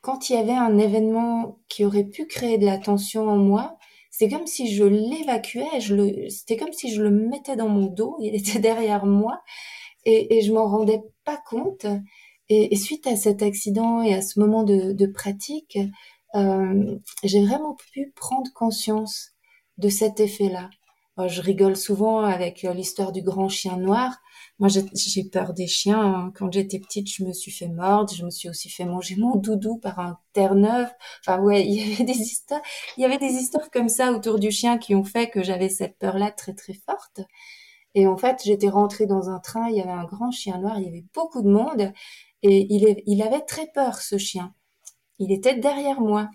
quand 0.01 0.31
il 0.31 0.35
y 0.35 0.38
avait 0.38 0.53
un 0.53 0.79
événement 0.79 1.61
qui 1.68 1.85
aurait 1.85 2.05
pu 2.05 2.27
créer 2.27 2.59
de 2.59 2.66
la 2.66 2.79
tension 2.79 3.29
en 3.29 3.37
moi, 3.37 3.77
c'est 4.18 4.31
comme 4.31 4.46
si 4.46 4.74
je 4.74 4.85
l'évacuais, 4.85 6.31
c'était 6.31 6.57
comme 6.57 6.72
si 6.72 6.90
je 6.90 7.02
le 7.02 7.11
mettais 7.11 7.55
dans 7.55 7.68
mon 7.68 7.85
dos, 7.85 8.16
il 8.20 8.35
était 8.35 8.59
derrière 8.61 9.05
moi, 9.05 9.42
et, 10.07 10.40
je 10.40 10.52
m'en 10.55 10.68
rendais 10.68 11.02
pas 11.24 11.37
compte. 11.50 11.85
Et, 12.48 12.74
suite 12.76 13.07
à 13.07 13.16
cet 13.16 13.42
accident 13.42 14.02
et 14.02 14.14
à 14.14 14.22
ce 14.22 14.40
moment 14.40 14.62
de, 14.64 14.92
de 14.92 15.07
pratique, 15.07 15.79
euh, 16.35 16.98
j'ai 17.24 17.44
vraiment 17.44 17.76
pu 17.92 18.12
prendre 18.16 18.50
conscience 18.55 19.33
de 19.76 19.90
cet 19.90 20.18
effet-là. 20.20 20.70
Je 21.18 21.40
rigole 21.40 21.76
souvent 21.76 22.20
avec 22.20 22.62
l'histoire 22.62 23.11
du 23.11 23.22
grand 23.22 23.48
chien 23.48 23.79
noir. 23.79 24.20
Moi, 24.59 24.68
j'ai 24.68 25.24
peur 25.24 25.55
des 25.55 25.66
chiens. 25.66 26.00
Hein. 26.00 26.33
Quand 26.35 26.52
j'étais 26.52 26.79
petite, 26.79 27.11
je 27.11 27.24
me 27.24 27.33
suis 27.33 27.50
fait 27.50 27.68
mordre. 27.68 28.12
Je 28.14 28.24
me 28.24 28.31
suis 28.31 28.50
aussi 28.50 28.68
fait 28.68 28.85
manger 28.85 29.16
mon 29.16 29.37
doudou 29.37 29.79
par 29.79 29.98
un 29.98 30.18
terre-neuve. 30.35 30.88
Enfin, 31.20 31.40
ouais, 31.40 31.64
il 31.66 31.74
y 31.74 31.94
avait 31.94 32.05
des 32.05 32.20
histoires. 32.20 32.61
Il 32.98 33.02
y 33.02 33.05
avait 33.07 33.18
des 33.18 33.33
histoires 33.33 33.70
comme 33.70 33.88
ça 33.88 34.12
autour 34.12 34.38
du 34.38 34.50
chien 34.50 34.76
qui 34.79 34.94
ont 34.94 35.05
fait 35.05 35.31
que 35.31 35.42
j'avais 35.42 35.70
cette 35.70 35.98
peur-là 35.98 36.31
très 36.33 36.55
très 36.55 36.74
forte. 36.74 37.20
Et 37.94 38.07
en 38.07 38.18
fait, 38.18 38.42
j'étais 38.44 38.68
rentrée 38.68 39.07
dans 39.07 39.31
un 39.31 39.38
train. 39.40 39.68
Il 39.70 39.76
y 39.76 39.81
avait 39.81 39.90
un 39.90 40.05
grand 40.05 40.31
chien 40.31 40.59
noir. 40.59 40.79
Il 40.79 40.85
y 40.85 40.88
avait 40.88 41.05
beaucoup 41.14 41.42
de 41.42 41.48
monde 41.48 41.92
et 42.42 42.74
il, 42.74 43.02
il 43.07 43.22
avait 43.22 43.40
très 43.40 43.66
peur 43.74 43.96
ce 44.02 44.18
chien. 44.18 44.55
Il 45.18 45.33
était 45.33 45.55
derrière 45.55 46.00
moi. 46.00 46.29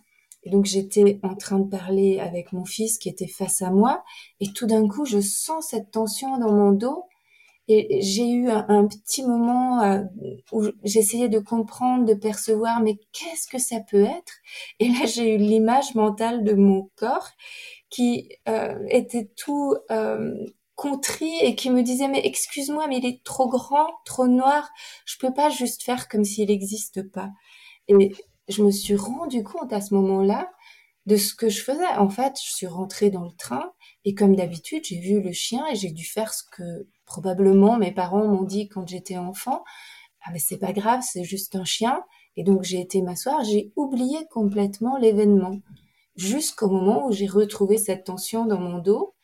Et 0.44 0.50
donc 0.50 0.66
j'étais 0.66 1.20
en 1.24 1.36
train 1.36 1.60
de 1.60 1.70
parler 1.70 2.20
avec 2.20 2.52
mon 2.54 2.66
fils 2.66 2.98
qui 2.98 3.10
était 3.10 3.28
face 3.28 3.62
à 3.62 3.72
moi. 3.72 4.04
Et 4.40 4.52
tout 4.54 4.68
d'un 4.68 4.88
coup 4.88 5.06
je 5.06 5.20
sens 5.20 5.68
cette 5.70 5.92
tension 5.92 6.38
dans 6.38 6.52
mon 6.52 6.72
dos. 6.72 7.06
Et 7.68 8.02
j'ai 8.02 8.30
eu 8.30 8.50
un, 8.50 8.86
petit 8.88 9.24
moment 9.24 9.82
euh, 9.82 10.02
où 10.52 10.66
j'essayais 10.84 11.30
de 11.30 11.40
comprendre, 11.40 12.06
de 12.06 12.14
percevoir, 12.14 12.82
mais 12.82 12.98
qu'est-ce 13.14 13.48
que 13.48 13.60
ça 13.60 13.80
peut 13.80 14.04
être? 14.04 14.34
Et 14.80 14.90
là, 14.90 15.06
j'ai 15.06 15.36
eu 15.36 15.38
l'image 15.38 15.96
mentale 15.96 16.44
de 16.44 16.54
mon 16.54 16.90
corps 16.98 17.30
qui 17.90 18.30
euh, 18.50 18.78
était 18.90 19.30
tout 19.38 19.76
euh, 19.92 20.34
contrit 20.76 21.38
et 21.42 21.56
qui 21.56 21.70
me 21.70 21.84
disait 21.84 22.08
mais 22.08 22.26
excuse-moi, 22.26 22.88
mais 22.88 22.98
il 22.98 23.06
est 23.06 23.24
trop 23.24 23.48
grand, 23.48 23.88
trop 24.06 24.28
noir, 24.28 24.70
je 25.06 25.18
peux 25.20 25.34
pas 25.34 25.50
juste 25.50 25.84
faire 25.84 26.10
comme 26.10 26.26
s'il 26.26 26.50
n'existe 26.50 27.10
pas. 27.12 27.30
Et 27.88 28.12
je 28.52 28.64
me 28.64 28.72
suis 28.72 28.96
rendu 28.96 29.44
compte 29.44 29.74
à 29.74 29.82
ce 29.82 29.94
moment-là 29.96 30.52
de 31.06 31.16
ce 31.16 31.34
que 31.34 31.50
je 31.50 31.64
faisais. 31.64 31.88
En 31.98 32.10
fait, 32.10 32.34
je 32.44 32.52
suis 32.52 32.68
rentrée 32.68 33.10
dans 33.10 33.24
le 33.24 33.36
train 33.38 33.72
et 34.06 34.14
comme 34.14 34.36
d'habitude, 34.36 34.84
j'ai 34.86 35.00
vu 35.00 35.22
le 35.22 35.32
chien 35.32 35.66
et 35.72 35.76
j'ai 35.76 35.92
dû 35.92 36.06
faire 36.06 36.34
ce 36.34 36.44
que 36.52 36.88
probablement 37.06 37.78
mes 37.78 37.92
parents 37.92 38.28
m'ont 38.28 38.44
dit 38.44 38.68
quand 38.68 38.88
j'étais 38.88 39.18
enfant. 39.18 39.64
Ah 40.24 40.30
mais 40.32 40.40
c'est 40.40 40.58
pas 40.58 40.74
grave, 40.74 41.02
c'est 41.02 41.24
juste 41.24 41.56
un 41.56 41.66
chien. 41.66 42.04
Et 42.38 42.44
donc 42.44 42.64
j'ai 42.64 42.80
été 42.80 43.02
m'asseoir, 43.02 43.44
j'ai 43.44 43.72
oublié 43.76 44.18
complètement 44.32 44.98
l'événement 44.98 45.60
jusqu'au 46.16 46.70
moment 46.70 47.08
où 47.08 47.12
j'ai 47.12 47.28
retrouvé 47.28 47.78
cette 47.78 48.06
tension 48.06 48.46
dans 48.46 48.60
mon 48.60 48.80
dos. 48.80 49.16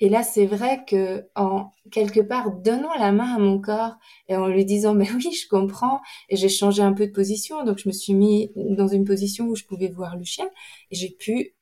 Et 0.00 0.08
là, 0.10 0.22
c'est 0.22 0.46
vrai 0.46 0.84
que 0.86 1.26
en 1.36 1.72
quelque 1.90 2.20
part 2.20 2.52
donnant 2.52 2.94
la 2.98 3.12
main 3.12 3.34
à 3.34 3.38
mon 3.38 3.60
corps 3.60 3.94
et 4.28 4.36
en 4.36 4.46
lui 4.46 4.64
disant 4.64 4.94
mais 4.94 5.10
oui, 5.12 5.32
je 5.32 5.48
comprends 5.48 6.00
et 6.28 6.36
j'ai 6.36 6.48
changé 6.50 6.82
un 6.82 6.92
peu 6.92 7.06
de 7.06 7.12
position, 7.12 7.64
donc 7.64 7.78
je 7.78 7.88
me 7.88 7.92
suis 7.94 8.14
mis 8.14 8.52
dans 8.56 8.88
une 8.88 9.04
position 9.04 9.46
où 9.46 9.54
je 9.56 9.64
pouvais 9.64 9.88
voir 9.88 10.16
le 10.16 10.24
chien 10.24 10.48
et 10.90 10.96
j'ai 10.96 11.10
pu 11.10 11.54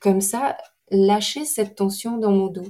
comme 0.00 0.20
ça 0.20 0.56
lâcher 0.90 1.44
cette 1.44 1.76
tension 1.76 2.18
dans 2.18 2.32
mon 2.32 2.48
dos. 2.48 2.66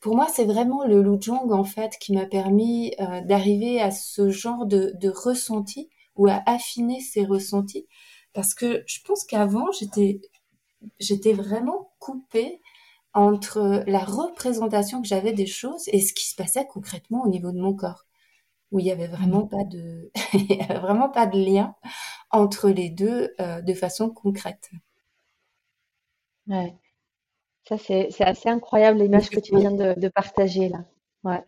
Pour 0.00 0.16
moi, 0.16 0.28
c'est 0.32 0.44
vraiment 0.44 0.84
le 0.84 1.02
Lujong 1.02 1.52
en 1.52 1.64
fait 1.64 1.96
qui 2.00 2.12
m'a 2.12 2.26
permis 2.26 2.94
euh, 3.00 3.20
d'arriver 3.22 3.80
à 3.80 3.90
ce 3.90 4.30
genre 4.30 4.66
de, 4.66 4.92
de 5.00 5.08
ressenti 5.08 5.88
ou 6.16 6.28
à 6.28 6.42
affiner 6.46 7.00
ces 7.00 7.24
ressentis 7.24 7.86
parce 8.32 8.54
que 8.54 8.84
je 8.86 8.98
pense 9.04 9.24
qu'avant 9.24 9.70
j'étais 9.72 10.20
j'étais 11.00 11.32
vraiment 11.32 11.90
coupée 11.98 12.60
entre 13.18 13.82
la 13.86 14.00
représentation 14.00 15.02
que 15.02 15.08
j'avais 15.08 15.32
des 15.32 15.46
choses 15.46 15.88
et 15.88 16.00
ce 16.00 16.12
qui 16.12 16.28
se 16.28 16.34
passait 16.34 16.66
concrètement 16.66 17.22
au 17.24 17.28
niveau 17.28 17.52
de 17.52 17.58
mon 17.58 17.74
corps 17.74 18.04
où 18.70 18.78
il 18.78 18.86
y 18.86 18.90
avait 18.90 19.06
vraiment 19.06 19.44
mmh. 19.44 19.48
pas 19.48 19.64
de 19.64 20.10
il 20.34 20.56
y 20.56 20.60
avait 20.60 20.78
vraiment 20.78 21.08
pas 21.08 21.26
de 21.26 21.38
lien 21.38 21.74
entre 22.30 22.68
les 22.68 22.90
deux 22.90 23.34
euh, 23.40 23.62
de 23.62 23.74
façon 23.74 24.10
concrète. 24.10 24.70
Ouais. 26.46 26.74
Ça, 27.68 27.76
c'est, 27.76 28.08
assez 28.20 28.48
incroyable 28.48 29.00
l'image 29.00 29.28
que 29.28 29.40
tu 29.40 29.54
viens 29.56 29.72
de, 29.72 30.08
partager 30.08 30.70
là. 30.70 30.84
Ouais. 31.22 31.44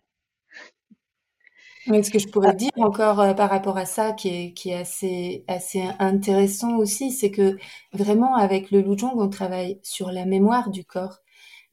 ce 2.03 2.11
que 2.11 2.19
je 2.19 2.27
pourrais 2.27 2.53
dire 2.53 2.69
encore 2.77 3.19
euh, 3.19 3.33
par 3.33 3.49
rapport 3.49 3.77
à 3.77 3.85
ça, 3.85 4.11
qui 4.13 4.29
est, 4.29 4.53
qui 4.53 4.69
est 4.69 4.75
assez, 4.75 5.43
assez 5.47 5.81
intéressant 5.97 6.77
aussi, 6.77 7.11
c'est 7.11 7.31
que 7.31 7.57
vraiment 7.93 8.35
avec 8.35 8.69
le 8.69 8.81
Lujong, 8.81 9.13
on 9.15 9.29
travaille 9.29 9.79
sur 9.81 10.11
la 10.11 10.25
mémoire 10.25 10.69
du 10.69 10.85
corps. 10.85 11.21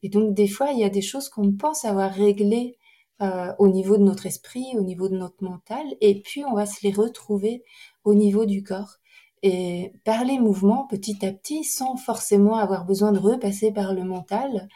Et 0.03 0.09
donc 0.09 0.33
des 0.33 0.47
fois, 0.47 0.71
il 0.71 0.79
y 0.79 0.83
a 0.83 0.89
des 0.89 1.01
choses 1.01 1.29
qu'on 1.29 1.51
pense 1.53 1.85
avoir 1.85 2.11
réglées 2.11 2.77
euh, 3.21 3.53
au 3.59 3.67
niveau 3.67 3.97
de 3.97 4.03
notre 4.03 4.25
esprit, 4.25 4.65
au 4.77 4.81
niveau 4.81 5.09
de 5.09 5.17
notre 5.17 5.43
mental, 5.43 5.85
et 6.01 6.21
puis 6.21 6.45
on 6.45 6.55
va 6.55 6.65
se 6.65 6.79
les 6.83 6.93
retrouver 6.93 7.63
au 8.05 8.13
niveau 8.13 8.45
du 8.45 8.63
corps. 8.63 8.97
Et 9.43 9.93
par 10.05 10.23
les 10.25 10.39
mouvements, 10.39 10.87
petit 10.87 11.25
à 11.25 11.31
petit, 11.31 11.63
sans 11.63 11.97
forcément 11.97 12.55
avoir 12.57 12.85
besoin 12.85 13.11
de 13.11 13.19
repasser 13.19 13.71
par 13.71 13.93
le 13.93 14.03
mental, 14.03 14.67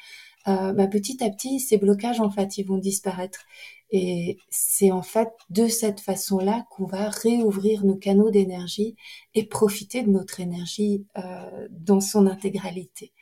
euh, 0.47 0.73
bah, 0.73 0.87
petit 0.87 1.23
à 1.23 1.29
petit, 1.29 1.59
ces 1.59 1.77
blocages, 1.77 2.19
en 2.19 2.29
fait, 2.29 2.57
ils 2.57 2.65
vont 2.65 2.77
disparaître. 2.77 3.45
Et 3.91 4.37
c'est 4.49 4.91
en 4.91 5.03
fait 5.03 5.29
de 5.49 5.67
cette 5.67 5.99
façon-là 5.99 6.65
qu'on 6.71 6.85
va 6.85 7.09
réouvrir 7.09 7.85
nos 7.85 7.95
canaux 7.95 8.31
d'énergie 8.31 8.95
et 9.35 9.45
profiter 9.45 10.01
de 10.03 10.09
notre 10.09 10.39
énergie 10.39 11.05
euh, 11.17 11.67
dans 11.69 12.01
son 12.01 12.25
intégralité. 12.27 13.13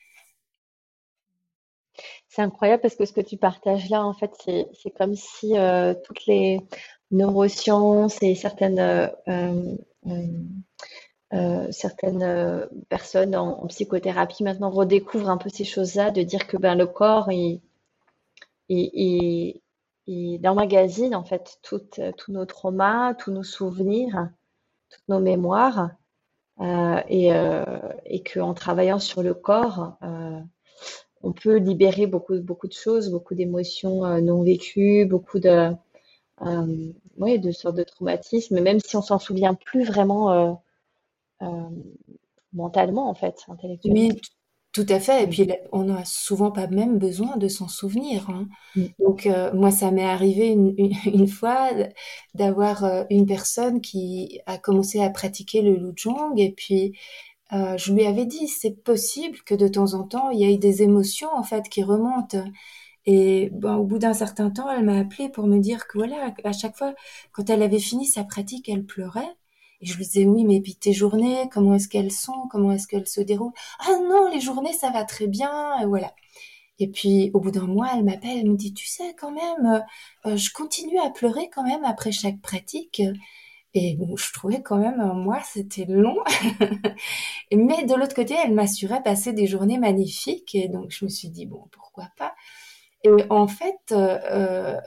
C'est 2.28 2.42
incroyable 2.42 2.82
parce 2.82 2.96
que 2.96 3.06
ce 3.06 3.14
que 3.14 3.22
tu 3.22 3.38
partages 3.38 3.90
là, 3.90 4.06
en 4.06 4.14
fait, 4.14 4.32
c'est 4.46 4.92
comme 4.92 5.16
si 5.16 5.58
euh, 5.58 5.94
toutes 6.06 6.26
les 6.28 6.62
neurosciences 7.12 8.22
et 8.24 8.36
certaines 8.36 8.80
euh, 8.80 9.76
euh, 11.34 11.68
certaines 11.72 12.70
personnes 12.90 13.36
en, 13.36 13.68
psychothérapie 13.68 14.44
maintenant 14.44 14.70
redécouvrent 14.70 15.30
un 15.30 15.38
peu 15.38 15.50
ces 15.50 15.64
choses-là, 15.64 16.12
de 16.12 16.24
dire 16.24 16.48
que 16.48 16.58
ben, 16.58 16.76
le 16.76 16.88
corps, 16.88 17.32
il, 17.32 17.62
il, 18.70 19.62
emmagasine 20.48 21.16
en 21.16 21.24
fait 21.24 21.60
tous 21.62 21.84
nos 22.30 22.46
traumas, 22.46 23.14
tous 23.14 23.32
nos 23.32 23.44
souvenirs, 23.44 24.30
toutes 24.90 25.08
nos 25.08 25.20
mémoires, 25.20 25.92
et, 26.60 27.34
euh, 27.34 27.64
et 28.06 28.24
qu'en 28.24 28.54
travaillant 28.54 29.00
sur 29.00 29.24
le 29.24 29.34
corps, 29.34 29.98
on 31.24 31.32
peut 31.32 31.58
libérer 31.58 32.08
beaucoup, 32.08 32.40
beaucoup 32.40 32.68
de 32.68 32.74
choses, 32.74 33.10
beaucoup 33.10 33.36
d'émotions 33.36 34.22
non 34.22 34.44
vécues, 34.44 35.06
beaucoup 35.06 35.40
de, 35.40 35.72
oui, 37.18 37.40
de 37.40 37.52
sortes 37.52 37.76
de 37.76 37.84
traumatismes, 37.84 38.60
même 38.60 38.80
si 38.80 38.96
on 38.96 39.02
s'en 39.02 39.20
souvient 39.20 39.54
plus 39.54 39.84
vraiment 39.84 40.58
euh, 41.42 41.48
mentalement, 42.54 43.10
en 43.10 43.16
fait, 43.16 43.46
intellectuellement. 43.48 44.00
Oui, 44.00 44.22
tout 44.74 44.86
à 44.90 45.00
fait. 45.00 45.24
Et 45.24 45.28
puis, 45.28 45.50
on 45.72 45.86
n'a 45.86 46.04
souvent 46.06 46.52
pas 46.52 46.68
même 46.68 46.98
besoin 46.98 47.38
de 47.38 47.48
s'en 47.48 47.68
souvenir. 47.68 48.30
Hein. 48.30 48.48
Mm. 48.76 48.86
Donc, 49.00 49.26
euh, 49.26 49.52
moi, 49.54 49.72
ça 49.72 49.92
m'est 49.92 50.04
arrivé 50.04 50.48
une, 50.50 51.28
fois 51.28 51.70
d'avoir 52.36 52.84
euh, 52.84 53.04
une 53.10 53.26
personne 53.26 53.82
qui 53.82 54.42
a 54.46 54.58
commencé 54.58 55.02
à 55.02 55.10
pratiquer 55.10 55.62
le 55.62 55.76
Lujong 55.76 56.38
et 56.38 56.52
puis 56.52 56.94
je 57.52 57.94
lui 57.94 58.06
avais 58.06 58.26
dit, 58.26 58.48
c'est 58.48 58.84
possible 58.84 59.40
que 59.46 59.56
de 59.56 59.68
temps 59.68 59.94
en 59.94 60.04
temps, 60.04 60.30
il 60.30 60.40
y 60.40 60.46
ait 60.46 60.58
des 60.58 60.84
émotions, 60.84 61.30
en 61.34 61.44
fait, 61.44 61.70
qui 61.70 61.84
remontent. 61.84 62.44
Et 63.06 63.50
bon, 63.52 63.76
au 63.78 63.84
bout 63.84 63.98
d'un 64.00 64.14
certain 64.14 64.52
temps, 64.52 64.70
elle 64.70 64.86
m'a 64.86 65.00
appelé 65.00 65.30
pour 65.30 65.48
me 65.48 65.60
dire 65.60 65.88
que 65.88 65.98
voilà, 65.98 66.34
à 66.44 66.52
chaque 66.54 66.78
fois, 66.78 66.94
quand 67.32 67.50
elle 67.50 67.64
avait 67.64 67.80
fini 67.80 68.06
sa 68.06 68.24
pratique, 68.24 68.70
elle 68.70 68.86
pleurait. 68.86 69.36
Et 69.82 69.88
je 69.88 69.98
lui 69.98 70.06
disais, 70.06 70.26
oui, 70.26 70.46
mais 70.46 70.62
puis 70.62 70.76
tes 70.76 70.94
journées, 70.94 71.50
comment 71.52 71.74
est-ce 71.76 71.88
qu'elles 71.88 72.12
sont 72.12 72.48
Comment 72.52 72.72
est-ce 72.74 72.88
qu'elles 72.88 73.08
se 73.08 73.22
déroulent 73.22 73.54
Ah 73.80 73.98
non, 74.08 74.30
les 74.32 74.40
journées, 74.40 74.74
ça 74.74 74.92
va 74.92 75.04
très 75.06 75.28
bien, 75.28 75.80
et 75.82 75.86
voilà. 75.86 76.14
Et 76.80 76.88
puis, 76.90 77.32
au 77.34 77.40
bout 77.40 77.52
d'un 77.52 77.68
mois, 77.68 77.90
elle 77.96 78.04
m'appelle, 78.04 78.40
elle 78.40 78.52
me 78.52 78.58
dit, 78.58 78.74
tu 78.74 78.88
sais, 78.88 79.16
quand 79.20 79.32
même, 79.32 79.84
euh, 80.26 80.38
je 80.38 80.52
continue 80.54 81.00
à 81.00 81.10
pleurer 81.10 81.50
quand 81.54 81.64
même 81.64 81.84
après 81.86 82.12
chaque 82.12 82.42
pratique. 82.42 83.02
Et 83.74 83.96
bon, 83.96 84.18
je 84.18 84.34
trouvais 84.34 84.62
quand 84.62 84.78
même 84.78 85.00
un 85.00 85.14
mois, 85.14 85.42
c'était 85.44 85.86
long. 85.86 86.18
Mais 87.52 87.86
de 87.86 87.96
l'autre 87.96 88.16
côté, 88.16 88.36
elle 88.44 88.54
m'assurait 88.54 89.04
passer 89.04 89.34
des 89.34 89.48
journées 89.48 89.80
magnifiques. 89.80 90.56
Et 90.56 90.68
donc, 90.68 90.92
je 90.92 91.06
me 91.06 91.10
suis 91.10 91.30
dit, 91.30 91.46
bon, 91.46 91.68
pourquoi 91.72 92.10
pas? 92.18 92.36
Et 93.04 93.10
en 93.30 93.48
fait, 93.48 93.80
euh, 93.92 94.20
euh 94.32 94.78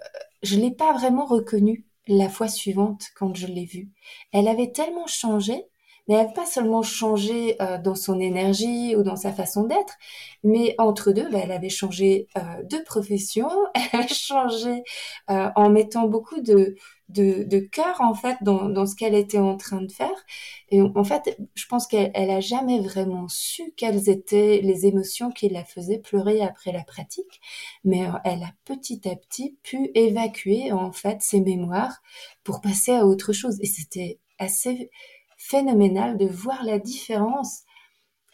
je 0.43 0.57
l'ai 0.57 0.71
pas 0.71 0.93
vraiment 0.93 1.25
reconnu 1.25 1.87
la 2.07 2.29
fois 2.29 2.49
suivante 2.49 3.07
quand 3.17 3.35
je 3.35 3.47
l'ai 3.47 3.65
vue. 3.65 3.91
Elle 4.33 4.49
avait 4.49 4.73
tellement 4.73 5.07
changé, 5.07 5.65
mais 6.07 6.15
elle 6.15 6.23
n'avait 6.23 6.35
pas 6.35 6.47
seulement 6.47 6.83
changé 6.83 7.57
euh, 7.63 7.79
dans 7.79 7.95
son 7.95 8.21
énergie 8.21 8.95
ou 8.97 9.03
dans 9.03 9.17
sa 9.17 9.33
façon 9.33 9.65
d'être, 9.65 9.95
mais 10.43 10.75
entre 10.79 11.13
deux, 11.13 11.31
bah, 11.31 11.39
elle 11.43 11.53
avait 11.53 11.71
changé 11.71 12.29
euh, 12.37 12.63
de 12.65 12.77
profession, 12.85 13.49
elle 13.75 14.01
avait 14.01 14.09
changé 14.09 14.83
euh, 15.31 15.49
en 15.57 15.71
mettant 15.71 16.07
beaucoup 16.09 16.41
de, 16.41 16.77
de, 17.09 17.45
de 17.45 17.59
cœur 17.59 18.01
en 18.01 18.15
fait 18.15 18.37
dans, 18.43 18.69
dans 18.69 18.87
ce 18.87 18.97
qu'elle 18.97 19.15
était 19.15 19.39
en 19.39 19.57
train 19.57 19.83
de 19.83 19.93
faire. 19.93 20.25
Et 20.71 20.81
en 20.81 21.05
fait, 21.05 21.39
je 21.55 21.67
pense 21.67 21.87
qu'elle 21.87 22.11
elle 22.15 22.31
a 22.31 22.41
jamais 22.41 22.81
vraiment 22.81 23.29
su 23.29 23.73
quelles 23.77 24.09
étaient 24.09 24.61
les 24.63 24.87
émotions 24.87 25.31
qui 25.31 25.49
la 25.49 25.65
faisaient 25.65 25.99
pleurer 25.99 26.41
après 26.43 26.73
la 26.73 26.85
pratique, 26.85 27.41
mais 27.85 28.07
euh, 28.07 28.13
elle 28.25 28.43
a 28.43 28.53
petit 28.65 29.09
à 29.09 29.17
petit 29.17 29.57
pu 29.63 29.91
évacuer 29.95 30.73
en 30.73 30.93
fait 30.93 31.23
ses 31.23 31.41
mémoires 31.41 32.03
pour 32.43 32.61
passer 32.61 32.93
à 32.93 33.07
autre 33.07 33.33
chose. 33.33 33.59
Et 33.61 33.67
c'était 33.67 34.19
assez 34.39 34.91
phénoménal 35.39 36.17
de 36.17 36.27
voir 36.27 36.65
la 36.65 36.79
différence 36.79 37.63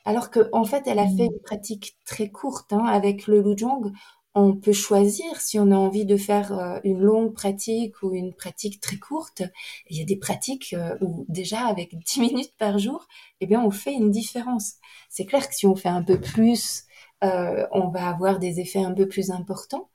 alors 0.05 0.31
que 0.31 0.49
en 0.53 0.65
fait 0.65 0.87
elle 0.87 0.99
a 0.99 1.07
fait 1.07 1.29
mmh. 1.29 1.33
une 1.35 1.41
pratique 1.41 1.97
très 2.07 2.31
courte 2.31 2.73
hein, 2.73 2.85
avec 2.85 3.27
le 3.27 3.43
Lujong 3.43 3.93
on 4.35 4.55
peut 4.55 4.73
choisir 4.73 5.41
si 5.41 5.59
on 5.59 5.73
a 5.73 5.77
envie 5.77 6.05
de 6.05 6.17
faire 6.17 6.57
euh, 6.57 6.79
une 6.85 7.01
longue 7.01 7.35
pratique 7.35 8.03
ou 8.03 8.15
une 8.15 8.33
pratique 8.33 8.81
très 8.81 8.97
courte. 8.97 9.43
Il 9.89 9.99
y 9.99 10.03
a 10.03 10.05
des 10.05 10.17
pratiques 10.17 10.75
euh, 10.75 10.97
où 11.01 11.25
déjà 11.29 11.67
avec 11.67 11.99
10 11.99 12.21
minutes 12.21 12.55
par 12.57 12.79
jour, 12.79 13.07
eh 13.41 13.47
bien 13.47 13.63
on 13.63 13.71
fait 13.71 13.93
une 13.93 14.11
différence. 14.11 14.75
C'est 15.09 15.27
clair 15.27 15.49
que 15.49 15.55
si 15.55 15.67
on 15.67 15.75
fait 15.75 15.89
un 15.89 16.03
peu 16.03 16.21
plus, 16.21 16.85
euh, 17.25 17.67
on 17.73 17.89
va 17.89 18.09
avoir 18.09 18.39
des 18.39 18.61
effets 18.61 18.83
un 18.83 18.95
peu 18.95 19.09
plus 19.09 19.31
importants. 19.31 19.89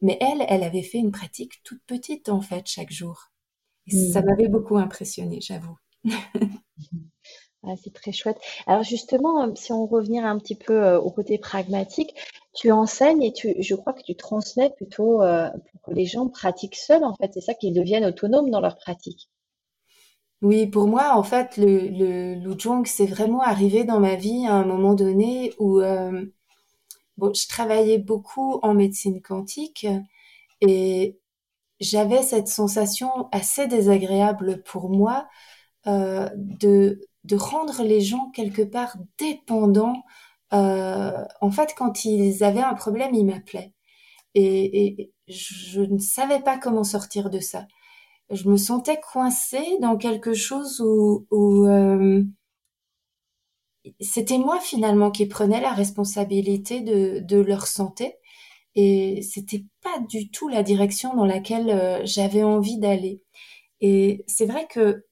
Mais 0.00 0.18
elle, 0.20 0.44
elle 0.48 0.64
avait 0.64 0.82
fait 0.82 0.98
une 0.98 1.12
pratique 1.12 1.62
toute 1.62 1.82
petite 1.86 2.28
en 2.28 2.40
fait 2.40 2.66
chaque 2.66 2.92
jour. 2.92 3.30
Et 3.86 4.12
ça 4.12 4.22
mmh. 4.22 4.24
m'avait 4.24 4.48
beaucoup 4.48 4.78
impressionné, 4.78 5.40
j'avoue. 5.40 5.76
Ah, 7.66 7.76
c'est 7.82 7.94
très 7.94 8.12
chouette. 8.12 8.36
Alors 8.66 8.82
justement, 8.82 9.54
si 9.54 9.72
on 9.72 9.86
revient 9.86 10.18
un 10.18 10.38
petit 10.38 10.54
peu 10.54 10.96
au 10.96 11.10
côté 11.10 11.38
pragmatique, 11.38 12.14
tu 12.54 12.70
enseignes 12.72 13.22
et 13.22 13.32
tu, 13.32 13.54
je 13.60 13.74
crois 13.74 13.92
que 13.92 14.02
tu 14.02 14.16
transmets 14.16 14.70
plutôt 14.70 15.22
euh, 15.22 15.50
pour 15.72 15.82
que 15.82 15.92
les 15.92 16.06
gens 16.06 16.28
pratiquent 16.28 16.76
seuls, 16.76 17.04
en 17.04 17.14
fait. 17.16 17.30
C'est 17.34 17.40
ça, 17.40 17.54
qu'ils 17.54 17.74
deviennent 17.74 18.04
autonomes 18.06 18.50
dans 18.50 18.60
leur 18.60 18.76
pratique. 18.76 19.28
Oui, 20.42 20.66
pour 20.66 20.86
moi, 20.86 21.16
en 21.16 21.22
fait, 21.22 21.56
le, 21.56 21.88
le 22.34 22.84
c'est 22.86 23.06
vraiment 23.06 23.40
arrivé 23.40 23.84
dans 23.84 23.98
ma 24.00 24.14
vie 24.14 24.46
à 24.46 24.54
un 24.54 24.64
moment 24.66 24.94
donné 24.94 25.54
où 25.58 25.80
euh, 25.80 26.26
bon, 27.18 27.32
je 27.34 27.48
travaillais 27.48 27.98
beaucoup 27.98 28.58
en 28.62 28.74
médecine 28.74 29.22
quantique 29.22 29.86
et 30.60 31.18
j'avais 31.80 32.22
cette 32.22 32.48
sensation 32.48 33.28
assez 33.32 33.66
désagréable 33.68 34.62
pour 34.64 34.90
moi 34.90 35.28
euh, 35.86 36.28
de, 36.36 37.00
de 37.24 37.36
rendre 37.36 37.82
les 37.84 38.00
gens 38.00 38.30
quelque 38.32 38.62
part 38.62 38.96
dépendants 39.18 40.02
euh, 40.54 41.24
en 41.40 41.50
fait, 41.50 41.74
quand 41.76 42.04
ils 42.04 42.44
avaient 42.44 42.60
un 42.62 42.74
problème, 42.74 43.14
ils 43.14 43.24
m'appelaient. 43.24 43.72
Et, 44.34 45.12
je 45.28 45.80
ne 45.80 45.98
savais 45.98 46.40
pas 46.40 46.58
comment 46.58 46.84
sortir 46.84 47.30
de 47.30 47.40
ça. 47.40 47.66
Je 48.30 48.48
me 48.48 48.56
sentais 48.58 49.00
coincée 49.00 49.78
dans 49.80 49.96
quelque 49.96 50.34
chose 50.34 50.80
où, 50.82 51.66
euh, 51.66 52.22
c'était 54.00 54.38
moi 54.38 54.60
finalement 54.60 55.10
qui 55.10 55.26
prenais 55.26 55.60
la 55.60 55.72
responsabilité 55.72 56.80
de, 56.80 57.40
leur 57.40 57.66
santé. 57.66 58.16
Et 58.76 59.22
c'était 59.22 59.64
pas 59.82 59.98
du 60.08 60.30
tout 60.30 60.48
la 60.48 60.62
direction 60.62 61.14
dans 61.14 61.26
laquelle 61.26 61.70
euh, 61.70 62.00
j'avais 62.04 62.42
envie 62.42 62.78
d'aller. 62.78 63.22
Et 63.80 64.24
c'est 64.26 64.46
vrai 64.46 64.66
que 64.68 65.04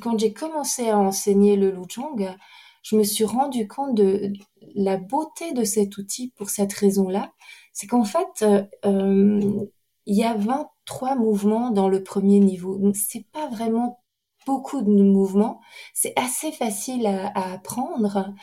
quand 0.00 0.18
j'ai 0.18 0.32
commencé 0.32 0.88
à 0.88 0.98
enseigner 0.98 1.56
le 1.56 1.70
Lujong, 1.70 2.36
je 2.84 2.96
me 2.96 3.02
suis 3.02 3.24
rendu 3.24 3.66
compte 3.66 3.96
de 3.96 4.32
la 4.74 4.98
beauté 4.98 5.52
de 5.52 5.64
cet 5.64 5.96
outil 5.96 6.32
pour 6.36 6.50
cette 6.50 6.72
raison-là. 6.72 7.32
C'est 7.72 7.86
qu'en 7.86 8.04
fait, 8.04 8.44
euh, 8.84 9.66
il 10.06 10.16
y 10.16 10.22
a 10.22 10.34
23 10.34 11.16
mouvements 11.16 11.70
dans 11.70 11.88
le 11.88 12.04
premier 12.04 12.40
niveau. 12.40 12.78
C'est 12.94 13.26
pas 13.32 13.48
vraiment 13.48 14.04
beaucoup 14.46 14.82
de 14.82 14.90
mouvements. 14.90 15.60
C'est 15.94 16.12
assez 16.16 16.52
facile 16.52 17.06
à, 17.06 17.28
à, 17.28 17.54
apprendre. 17.54 18.34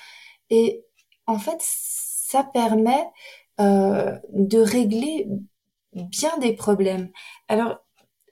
Et 0.49 0.83
en 1.27 1.37
fait, 1.37 1.59
ça 1.61 2.43
permet 2.43 3.07
euh, 3.59 4.17
de 4.33 4.59
régler 4.59 5.27
bien 5.93 6.35
des 6.39 6.53
problèmes. 6.53 7.11
Alors, 7.47 7.77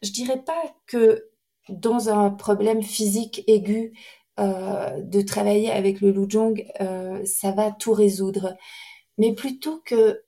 je 0.01 0.11
dirais 0.11 0.41
pas 0.41 0.73
que 0.87 1.29
dans 1.69 2.09
un 2.09 2.31
problème 2.31 2.81
physique 2.81 3.43
aigu, 3.47 3.93
euh, 4.39 5.01
de 5.01 5.21
travailler 5.21 5.71
avec 5.71 6.01
le 6.01 6.11
Lujong, 6.11 6.65
euh, 6.81 7.23
ça 7.25 7.51
va 7.51 7.71
tout 7.71 7.93
résoudre. 7.93 8.55
Mais 9.17 9.33
plutôt 9.33 9.81
que 9.85 10.21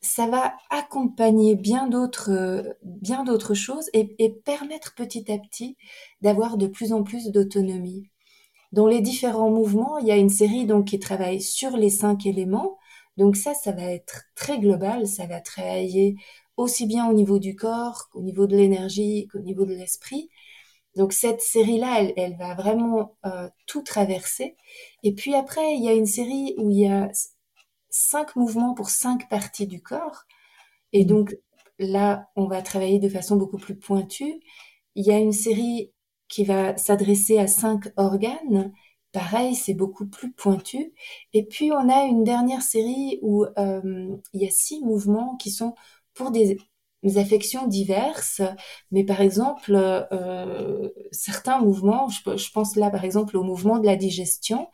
ça 0.00 0.26
va 0.26 0.54
accompagner 0.70 1.54
bien 1.56 1.88
d'autres 1.88 2.76
bien 2.82 3.24
d'autres 3.24 3.54
choses 3.54 3.88
et, 3.94 4.14
et, 4.18 4.30
permettre 4.30 4.94
petit 4.94 5.30
à 5.32 5.38
petit 5.38 5.76
d'avoir 6.22 6.56
de 6.58 6.66
plus 6.66 6.92
en 6.92 7.04
plus 7.04 7.30
d'autonomie. 7.30 8.10
Dans 8.72 8.86
les 8.86 9.00
différents 9.00 9.50
mouvements, 9.50 9.98
il 9.98 10.06
y 10.06 10.12
a 10.12 10.16
une 10.16 10.30
série 10.30 10.66
donc 10.66 10.86
qui 10.88 10.98
travaille 10.98 11.40
sur 11.40 11.76
les 11.76 11.90
cinq 11.90 12.26
éléments. 12.26 12.78
Donc 13.16 13.36
ça, 13.36 13.54
ça 13.54 13.72
va 13.72 13.84
être 13.84 14.24
très 14.34 14.58
global. 14.58 15.06
Ça 15.06 15.26
va 15.26 15.40
travailler 15.40 16.16
aussi 16.56 16.86
bien 16.86 17.08
au 17.08 17.12
niveau 17.12 17.38
du 17.38 17.56
corps 17.56 18.08
qu'au 18.10 18.22
niveau 18.22 18.46
de 18.46 18.56
l'énergie 18.56 19.28
qu'au 19.32 19.40
niveau 19.40 19.64
de 19.66 19.74
l'esprit. 19.74 20.30
Donc 20.96 21.12
cette 21.12 21.40
série-là, 21.40 22.00
elle, 22.00 22.12
elle, 22.16 22.36
va 22.36 22.54
vraiment 22.54 23.16
euh, 23.26 23.48
tout 23.66 23.82
traverser. 23.82 24.56
Et 25.02 25.14
puis 25.14 25.34
après, 25.34 25.74
il 25.74 25.84
y 25.84 25.88
a 25.88 25.92
une 25.92 26.06
série 26.06 26.54
où 26.58 26.70
il 26.70 26.80
y 26.80 26.86
a 26.86 27.10
cinq 27.90 28.36
mouvements 28.36 28.74
pour 28.74 28.90
cinq 28.90 29.28
parties 29.28 29.66
du 29.66 29.82
corps. 29.82 30.24
Et 30.92 31.04
donc 31.04 31.36
là, 31.78 32.28
on 32.36 32.46
va 32.46 32.62
travailler 32.62 32.98
de 32.98 33.08
façon 33.08 33.36
beaucoup 33.36 33.58
plus 33.58 33.76
pointue. 33.78 34.40
Il 34.94 35.06
y 35.06 35.12
a 35.12 35.18
une 35.18 35.32
série 35.32 35.92
qui 36.28 36.44
va 36.44 36.76
s'adresser 36.76 37.38
à 37.38 37.46
cinq 37.46 37.88
organes. 37.96 38.72
Pareil, 39.12 39.54
c'est 39.54 39.74
beaucoup 39.74 40.06
plus 40.06 40.32
pointu. 40.32 40.94
Et 41.34 41.44
puis 41.46 41.72
on 41.72 41.88
a 41.90 42.04
une 42.04 42.24
dernière 42.24 42.62
série 42.62 43.18
où 43.22 43.44
euh, 43.58 44.16
il 44.32 44.42
y 44.42 44.46
a 44.46 44.50
six 44.50 44.80
mouvements 44.80 45.36
qui 45.36 45.50
sont 45.50 45.74
pour 46.14 46.30
des 46.30 46.58
affections 47.16 47.66
diverses, 47.66 48.42
mais 48.90 49.04
par 49.04 49.20
exemple, 49.20 49.72
euh, 49.74 50.88
certains 51.10 51.58
mouvements, 51.60 52.08
je, 52.08 52.36
je, 52.36 52.50
pense 52.52 52.76
là 52.76 52.90
par 52.90 53.04
exemple 53.04 53.36
au 53.36 53.42
mouvement 53.42 53.78
de 53.78 53.86
la 53.86 53.96
digestion, 53.96 54.68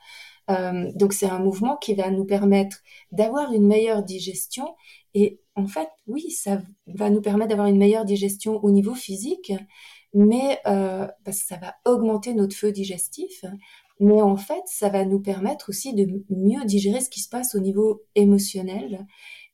euh, 0.51 0.91
donc 0.95 1.13
c'est 1.13 1.29
un 1.29 1.39
mouvement 1.39 1.77
qui 1.77 1.95
va 1.95 2.11
nous 2.11 2.25
permettre 2.25 2.79
d'avoir 3.13 3.53
une 3.53 3.67
meilleure 3.67 4.03
digestion 4.03 4.75
et 5.15 5.41
en 5.57 5.67
fait, 5.67 5.89
oui, 6.07 6.31
ça 6.31 6.63
va 6.87 7.11
nous 7.11 7.21
permettre 7.21 7.51
d'avoir 7.51 7.69
une 7.69 7.79
meilleure 7.79 8.05
digestion 8.05 8.63
au 8.65 8.71
niveau 8.71 8.95
physique, 8.95 9.53
mais 10.15 10.59
euh, 10.67 11.09
parce 11.25 11.41
que 11.41 11.47
ça 11.47 11.57
va 11.57 11.75
augmenter 11.85 12.35
notre 12.35 12.57
feu 12.57 12.73
digestif, 12.73 13.45
mais 14.01 14.23
en 14.23 14.37
fait, 14.37 14.63
ça 14.67 14.89
va 14.89 15.05
nous 15.05 15.21
permettre 15.21 15.71
aussi 15.71 15.93
de 15.95 16.07
mieux 16.31 16.65
digérer 16.65 17.01
ce 17.01 17.11
qui 17.11 17.21
se 17.21 17.29
passe 17.29 17.55
au 17.55 17.59
niveau 17.59 18.03
émotionnel 18.15 19.07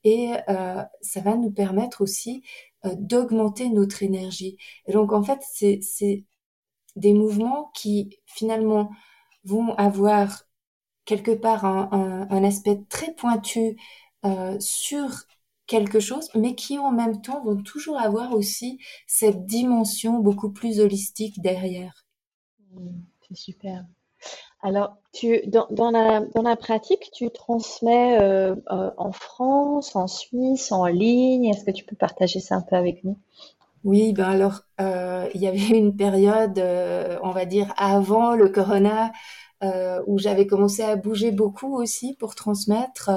et 0.05 0.33
euh, 0.49 0.83
ça 1.03 1.21
va 1.21 1.37
nous 1.37 1.51
permettre 1.51 2.03
aussi 2.03 2.43
euh, 2.85 2.95
d'augmenter 2.99 3.69
notre 3.71 4.03
énergie. 4.03 4.59
Donc 4.93 5.12
en 5.12 5.23
fait, 5.23 5.40
c'est 5.51 6.25
des 6.97 7.12
mouvements 7.14 7.71
qui 7.75 8.21
finalement 8.27 8.90
vont 9.45 9.75
avoir 9.75 10.45
quelque 11.05 11.33
part 11.33 11.64
un 11.64 12.45
aspect 12.45 12.83
très 12.88 13.12
pointu 13.14 13.77
euh, 14.25 14.57
sur 14.59 15.11
quelque 15.67 16.01
chose, 16.01 16.31
mais 16.35 16.55
qui 16.55 16.79
en 16.79 16.93
même 16.93 17.21
temps 17.21 17.43
vont 17.45 17.62
toujours 17.62 17.99
avoir 17.99 18.33
aussi 18.33 18.79
cette 19.07 19.45
dimension 19.45 20.19
beaucoup 20.19 20.51
plus 20.51 20.81
holistique 20.81 21.40
derrière. 21.43 22.07
Mmh, 22.73 23.03
c'est 23.29 23.37
super. 23.37 23.85
Alors, 24.64 24.96
tu, 25.12 25.42
dans, 25.46 25.90
la, 25.90 26.57
pratique, 26.57 27.11
tu 27.12 27.31
transmets 27.31 28.18
euh, 28.18 28.55
euh, 28.72 28.90
en 28.96 29.12
France, 29.12 29.94
en 29.94 30.07
Suisse, 30.07 30.72
en 30.72 30.87
ligne. 30.87 31.44
Est-ce 31.44 31.66
que 31.66 31.70
tu 31.70 31.85
peux 31.85 31.94
partager 31.94 32.40
ça 32.40 32.55
un 32.55 32.62
peu 32.62 32.74
avec 32.74 33.05
nous? 33.05 33.18
Oui, 33.85 34.14
ben 34.14 34.24
alors, 34.24 34.62
euh, 34.81 35.29
il 35.35 35.42
y 35.42 35.48
avait 35.48 35.79
une 35.79 35.94
période, 35.94 36.59
on 37.22 37.31
va 37.31 37.44
dire, 37.44 37.74
avant 37.77 38.35
le 38.35 38.48
corona, 38.48 39.12
où 40.07 40.18
j'avais 40.18 40.46
commencé 40.46 40.83
à 40.83 40.96
bouger 40.96 41.31
beaucoup 41.31 41.77
aussi 41.77 42.14
pour 42.14 42.35
transmettre. 42.35 43.11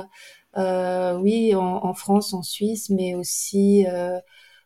Oui, 0.57 1.55
en, 1.55 1.85
en, 1.85 1.93
France, 1.93 2.33
en 2.33 2.43
Suisse, 2.43 2.89
mais 2.89 3.15
aussi 3.15 3.85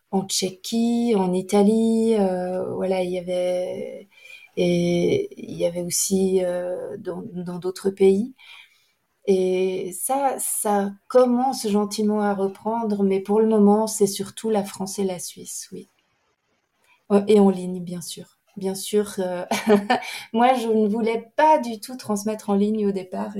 en 0.10 0.26
Tchéquie, 0.26 1.13
en 1.15 1.32
Italie. 1.32 2.15
voilà, 2.76 3.04
il 3.04 3.12
y 3.12 3.20
avait 3.20 4.10
et 4.58 5.30
il 5.38 5.58
y 5.58 5.66
avait 5.66 5.84
aussi 5.84 6.44
euh, 6.44 6.98
dans 6.98 7.60
d'autres 7.60 7.90
pays. 7.90 8.34
Et 9.26 9.94
ça, 9.94 10.36
ça 10.40 10.92
commence 11.08 11.68
gentiment 11.68 12.22
à 12.22 12.34
reprendre, 12.34 13.04
mais 13.04 13.20
pour 13.20 13.40
le 13.40 13.48
moment, 13.48 13.88
c'est 13.88 14.08
surtout 14.08 14.50
la 14.50 14.64
France 14.64 15.00
et 15.00 15.04
la 15.04 15.20
Suisse, 15.20 15.70
oui. 15.72 15.88
Et 17.28 17.40
en 17.40 17.50
ligne, 17.50 17.82
bien 17.84 18.02
sûr. 18.02 18.38
Bien 18.58 18.76
sûr, 18.76 19.14
euh, 19.20 19.46
moi, 20.34 20.54
je 20.54 20.68
ne 20.68 20.88
voulais 20.88 21.32
pas 21.36 21.58
du 21.60 21.80
tout 21.80 21.96
transmettre 21.98 22.50
en 22.50 22.56
ligne 22.56 22.88
au 22.88 22.92
départ. 22.92 23.34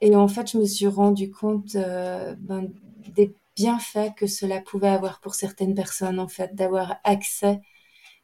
Et, 0.00 0.14
en 0.14 0.28
fait, 0.28 0.50
je 0.52 0.58
me 0.58 0.64
suis 0.66 0.86
rendu 0.86 1.30
compte 1.30 1.74
euh, 1.76 2.34
ben, 2.38 2.70
des 3.14 3.34
bienfaits 3.56 4.14
que 4.16 4.26
cela 4.26 4.60
pouvait 4.60 4.88
avoir 4.88 5.20
pour 5.20 5.34
certaines 5.34 5.74
personnes, 5.74 6.20
en 6.20 6.28
fait, 6.28 6.54
d'avoir 6.54 6.96
accès. 7.04 7.60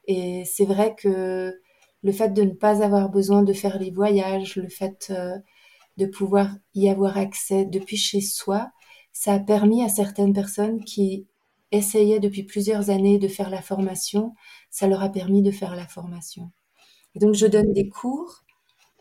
Et 0.07 0.45
c'est 0.47 0.67
vrai 0.67 0.95
que 0.97 1.61
le 2.05 2.13
fait 2.13 2.29
de 2.29 2.43
ne 2.43 2.53
pas 2.53 2.85
avoir 2.85 3.09
besoin 3.09 3.43
de 3.43 3.53
faire 3.53 3.79
les 3.79 3.91
voyages, 3.91 4.57
le 4.57 4.69
fait 4.69 5.09
euh, 5.11 5.37
de 5.97 6.07
pouvoir 6.07 6.51
y 6.75 6.89
avoir 6.89 7.17
accès 7.17 7.65
depuis 7.65 7.97
chez 7.97 8.21
soi, 8.21 8.71
ça 9.13 9.33
a 9.35 9.41
permis 9.41 9.83
à 9.83 9.89
certaines 9.89 10.35
personnes 10.35 10.85
qui 10.85 11.27
essayaient 11.73 12.21
depuis 12.21 12.43
plusieurs 12.45 12.91
années 12.91 13.19
de 13.19 13.27
faire 13.27 13.49
la 13.49 13.63
formation, 13.63 14.35
ça 14.71 14.87
leur 14.87 15.03
a 15.03 15.09
permis 15.09 15.43
de 15.43 15.51
faire 15.51 15.75
la 15.75 15.87
formation. 15.89 16.53
Et 17.15 17.21
donc 17.21 17.35
je 17.35 17.47
donne 17.47 17.73
des 17.73 17.89
cours, 17.89 18.45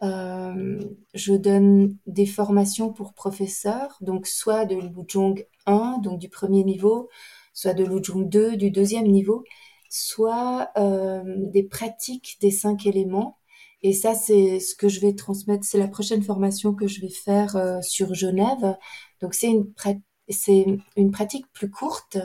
euh, 0.02 0.80
je 1.14 1.34
donne 1.34 1.98
des 2.08 2.26
formations 2.26 2.94
pour 2.94 3.14
professeurs, 3.14 3.98
donc 4.00 4.28
soit 4.28 4.66
de 4.66 4.76
Lujong 4.76 5.46
1, 5.66 6.00
donc 6.02 6.20
du 6.20 6.30
premier 6.30 6.64
niveau, 6.64 7.10
soit 7.54 7.74
de 7.74 7.84
Lujong 7.84 8.30
2, 8.30 8.56
du 8.56 8.72
deuxième 8.72 9.08
niveau 9.08 9.44
soit 9.94 10.70
euh, 10.76 11.22
des 11.52 11.62
pratiques 11.62 12.38
des 12.42 12.50
cinq 12.50 12.88
éléments. 12.88 13.38
Et 13.84 13.94
ça, 13.94 14.16
c'est 14.16 14.60
ce 14.60 14.74
que 14.74 14.90
je 14.90 15.00
vais 15.00 15.14
transmettre. 15.14 15.66
C'est 15.66 15.78
la 15.78 15.88
prochaine 15.88 16.24
formation 16.24 16.74
que 16.74 16.88
je 16.88 17.00
vais 17.00 17.10
faire 17.10 17.56
euh, 17.56 17.80
sur 17.82 18.16
Genève. 18.16 18.76
Donc 19.22 19.36
c'est 19.36 19.52
une, 19.52 21.12
pratique 21.12 21.46
plus 21.54 21.70
courte, 21.70 22.18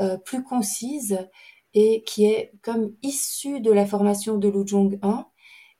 euh, 0.00 0.16
plus 0.16 0.44
concise 0.44 1.18
et 1.74 2.04
qui 2.04 2.24
est 2.26 2.52
comme 2.62 2.94
issue 3.02 3.60
de 3.60 3.72
la 3.72 3.84
formation 3.84 4.38
de 4.38 4.48
Lujong 4.48 4.96
1. 5.02 5.26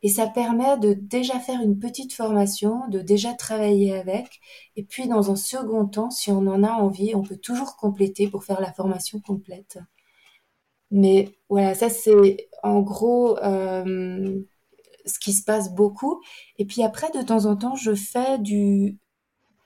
Et 0.03 0.09
ça 0.09 0.27
permet 0.27 0.77
de 0.79 0.93
déjà 0.93 1.39
faire 1.39 1.61
une 1.63 1.79
petite 1.79 2.15
formation, 2.15 2.89
de 2.89 2.99
déjà 3.01 3.33
travailler 3.35 3.97
avec. 3.97 4.41
Et 4.75 4.83
puis, 4.85 5.07
dans 5.07 5.31
un 5.31 5.37
second 5.37 5.87
temps, 5.87 6.11
si 6.11 6.33
on 6.33 6.47
en 6.49 6.65
a 6.65 6.71
envie, 6.71 7.15
on 7.15 7.23
peut 7.23 7.37
toujours 7.37 7.77
compléter 7.77 8.29
pour 8.29 8.45
faire 8.45 8.61
la 8.61 8.73
formation 8.73 9.21
complète. 9.21 9.79
Mais 10.91 11.33
voilà, 11.49 11.75
ça 11.75 11.91
c'est 11.91 12.49
en 12.63 12.81
gros 12.81 13.39
euh, 13.39 14.41
ce 15.07 15.19
qui 15.19 15.33
se 15.33 15.45
passe 15.45 15.75
beaucoup. 15.75 16.21
Et 16.59 16.65
puis 16.67 16.83
après, 16.83 17.11
de 17.13 17.23
temps 17.23 17.47
en 17.47 17.57
temps, 17.57 17.77
je 17.77 17.95
fais 17.95 18.39
du 18.39 18.99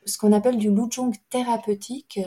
ce 0.04 0.18
qu'on 0.18 0.32
appelle 0.32 0.58
du 0.58 0.70
lujong 0.70 1.12
thérapeutique. 1.30 2.20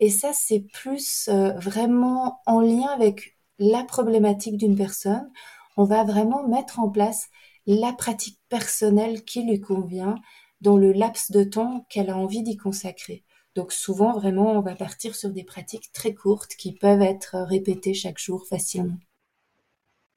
Et 0.00 0.10
ça, 0.10 0.32
c'est 0.32 0.60
plus 0.60 1.28
euh, 1.28 1.52
vraiment 1.58 2.40
en 2.46 2.60
lien 2.60 2.88
avec 2.88 3.36
la 3.58 3.84
problématique 3.84 4.56
d'une 4.56 4.76
personne. 4.76 5.30
On 5.76 5.84
va 5.84 6.04
vraiment 6.04 6.46
mettre 6.48 6.80
en 6.80 6.88
place 6.90 7.28
la 7.66 7.92
pratique 7.92 8.40
personnelle 8.48 9.24
qui 9.24 9.44
lui 9.44 9.60
convient 9.60 10.16
dans 10.60 10.76
le 10.76 10.92
laps 10.92 11.30
de 11.30 11.44
temps 11.44 11.86
qu'elle 11.88 12.10
a 12.10 12.16
envie 12.16 12.42
d'y 12.42 12.56
consacrer. 12.56 13.23
Donc 13.54 13.72
souvent, 13.72 14.12
vraiment, 14.12 14.52
on 14.52 14.60
va 14.60 14.74
partir 14.74 15.14
sur 15.14 15.30
des 15.30 15.44
pratiques 15.44 15.92
très 15.92 16.12
courtes 16.12 16.56
qui 16.56 16.72
peuvent 16.72 17.02
être 17.02 17.36
répétées 17.38 17.94
chaque 17.94 18.18
jour 18.18 18.46
facilement. 18.46 18.98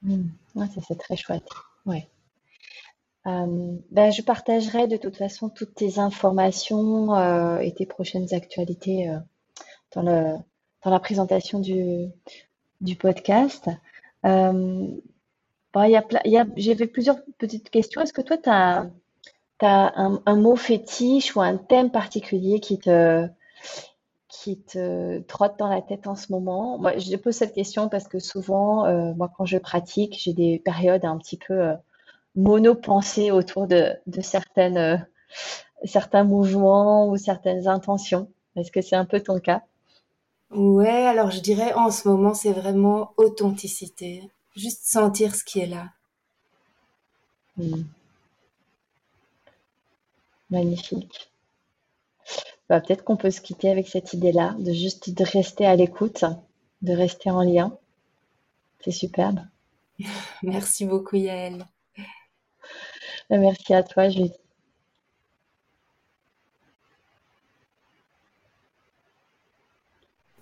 Mmh. 0.03 0.29
ça 0.55 0.81
c'est 0.87 0.97
très 0.97 1.15
chouette. 1.15 1.47
Ouais. 1.85 2.07
Euh, 3.27 3.75
ben, 3.91 4.11
je 4.11 4.21
partagerai 4.21 4.87
de 4.87 4.95
toute 4.95 5.17
façon 5.17 5.49
toutes 5.49 5.75
tes 5.75 5.99
informations 5.99 7.13
euh, 7.15 7.57
et 7.59 7.73
tes 7.73 7.85
prochaines 7.85 8.33
actualités 8.33 9.09
euh, 9.09 9.19
dans, 9.93 10.01
le, 10.01 10.37
dans 10.83 10.91
la 10.91 10.99
présentation 10.99 11.59
du, 11.59 12.07
du 12.79 12.95
podcast. 12.95 13.69
Bon, 14.23 15.83
y 15.83 15.95
a, 15.95 16.03
y 16.25 16.37
a, 16.37 16.45
J'avais 16.55 16.87
plusieurs 16.87 17.17
petites 17.37 17.69
questions. 17.69 18.01
Est-ce 18.01 18.13
que 18.13 18.21
toi, 18.21 18.37
tu 18.37 18.49
as 18.49 18.89
as 19.65 19.93
un, 19.95 20.35
mot 20.35 20.55
fétiche 20.55 21.35
ou 21.35 21.41
un 21.41 21.57
thème 21.57 21.91
particulier 21.91 22.59
qui 22.59 22.79
te, 22.79 23.27
qui 24.29 24.59
te 24.59 25.19
trotte 25.21 25.57
dans 25.57 25.67
la 25.67 25.81
tête 25.81 26.07
en 26.07 26.15
ce 26.15 26.31
moment? 26.31 26.77
Moi, 26.77 26.97
je 26.97 27.15
pose 27.15 27.35
cette 27.35 27.53
question 27.53 27.89
parce 27.89 28.07
que 28.07 28.19
souvent, 28.19 28.85
euh, 28.85 29.13
moi, 29.15 29.31
quand 29.35 29.45
je 29.45 29.57
pratique, 29.57 30.17
j'ai 30.19 30.33
des 30.33 30.59
périodes 30.59 31.05
un 31.05 31.17
petit 31.17 31.37
peu 31.37 31.53
euh, 31.53 31.73
monopensées 32.35 33.31
autour 33.31 33.67
de, 33.67 33.93
de 34.05 34.21
certaines, 34.21 34.77
euh, 34.77 34.97
certains 35.83 36.23
mouvements 36.23 37.09
ou 37.09 37.17
certaines 37.17 37.67
intentions. 37.67 38.29
Est-ce 38.55 38.71
que 38.71 38.81
c'est 38.81 38.95
un 38.95 39.05
peu 39.05 39.19
ton 39.21 39.39
cas? 39.39 39.63
Ouais, 40.51 41.05
alors 41.05 41.31
je 41.31 41.41
dirais 41.41 41.73
en 41.73 41.91
ce 41.91 42.07
moment, 42.07 42.33
c'est 42.33 42.53
vraiment 42.53 43.11
authenticité. 43.17 44.29
Juste 44.55 44.85
sentir 44.85 45.35
ce 45.35 45.43
qui 45.43 45.59
est 45.59 45.67
là. 45.67 45.89
Hmm. 47.57 47.83
Magnifique. 50.49 51.31
Bah, 52.69 52.81
peut-être 52.81 53.03
qu'on 53.03 53.17
peut 53.17 53.31
se 53.31 53.41
quitter 53.41 53.69
avec 53.69 53.87
cette 53.87 54.13
idée-là, 54.13 54.55
de 54.59 54.73
juste 54.73 55.09
de 55.09 55.23
rester 55.23 55.65
à 55.65 55.75
l'écoute, 55.75 56.25
de 56.81 56.93
rester 56.93 57.31
en 57.31 57.41
lien. 57.41 57.77
C'est 58.81 58.91
superbe. 58.91 59.39
Merci 60.43 60.85
beaucoup, 60.85 61.15
Yael. 61.15 61.65
Merci 63.29 63.73
à 63.73 63.83
toi, 63.83 64.09
Julie. 64.09 64.33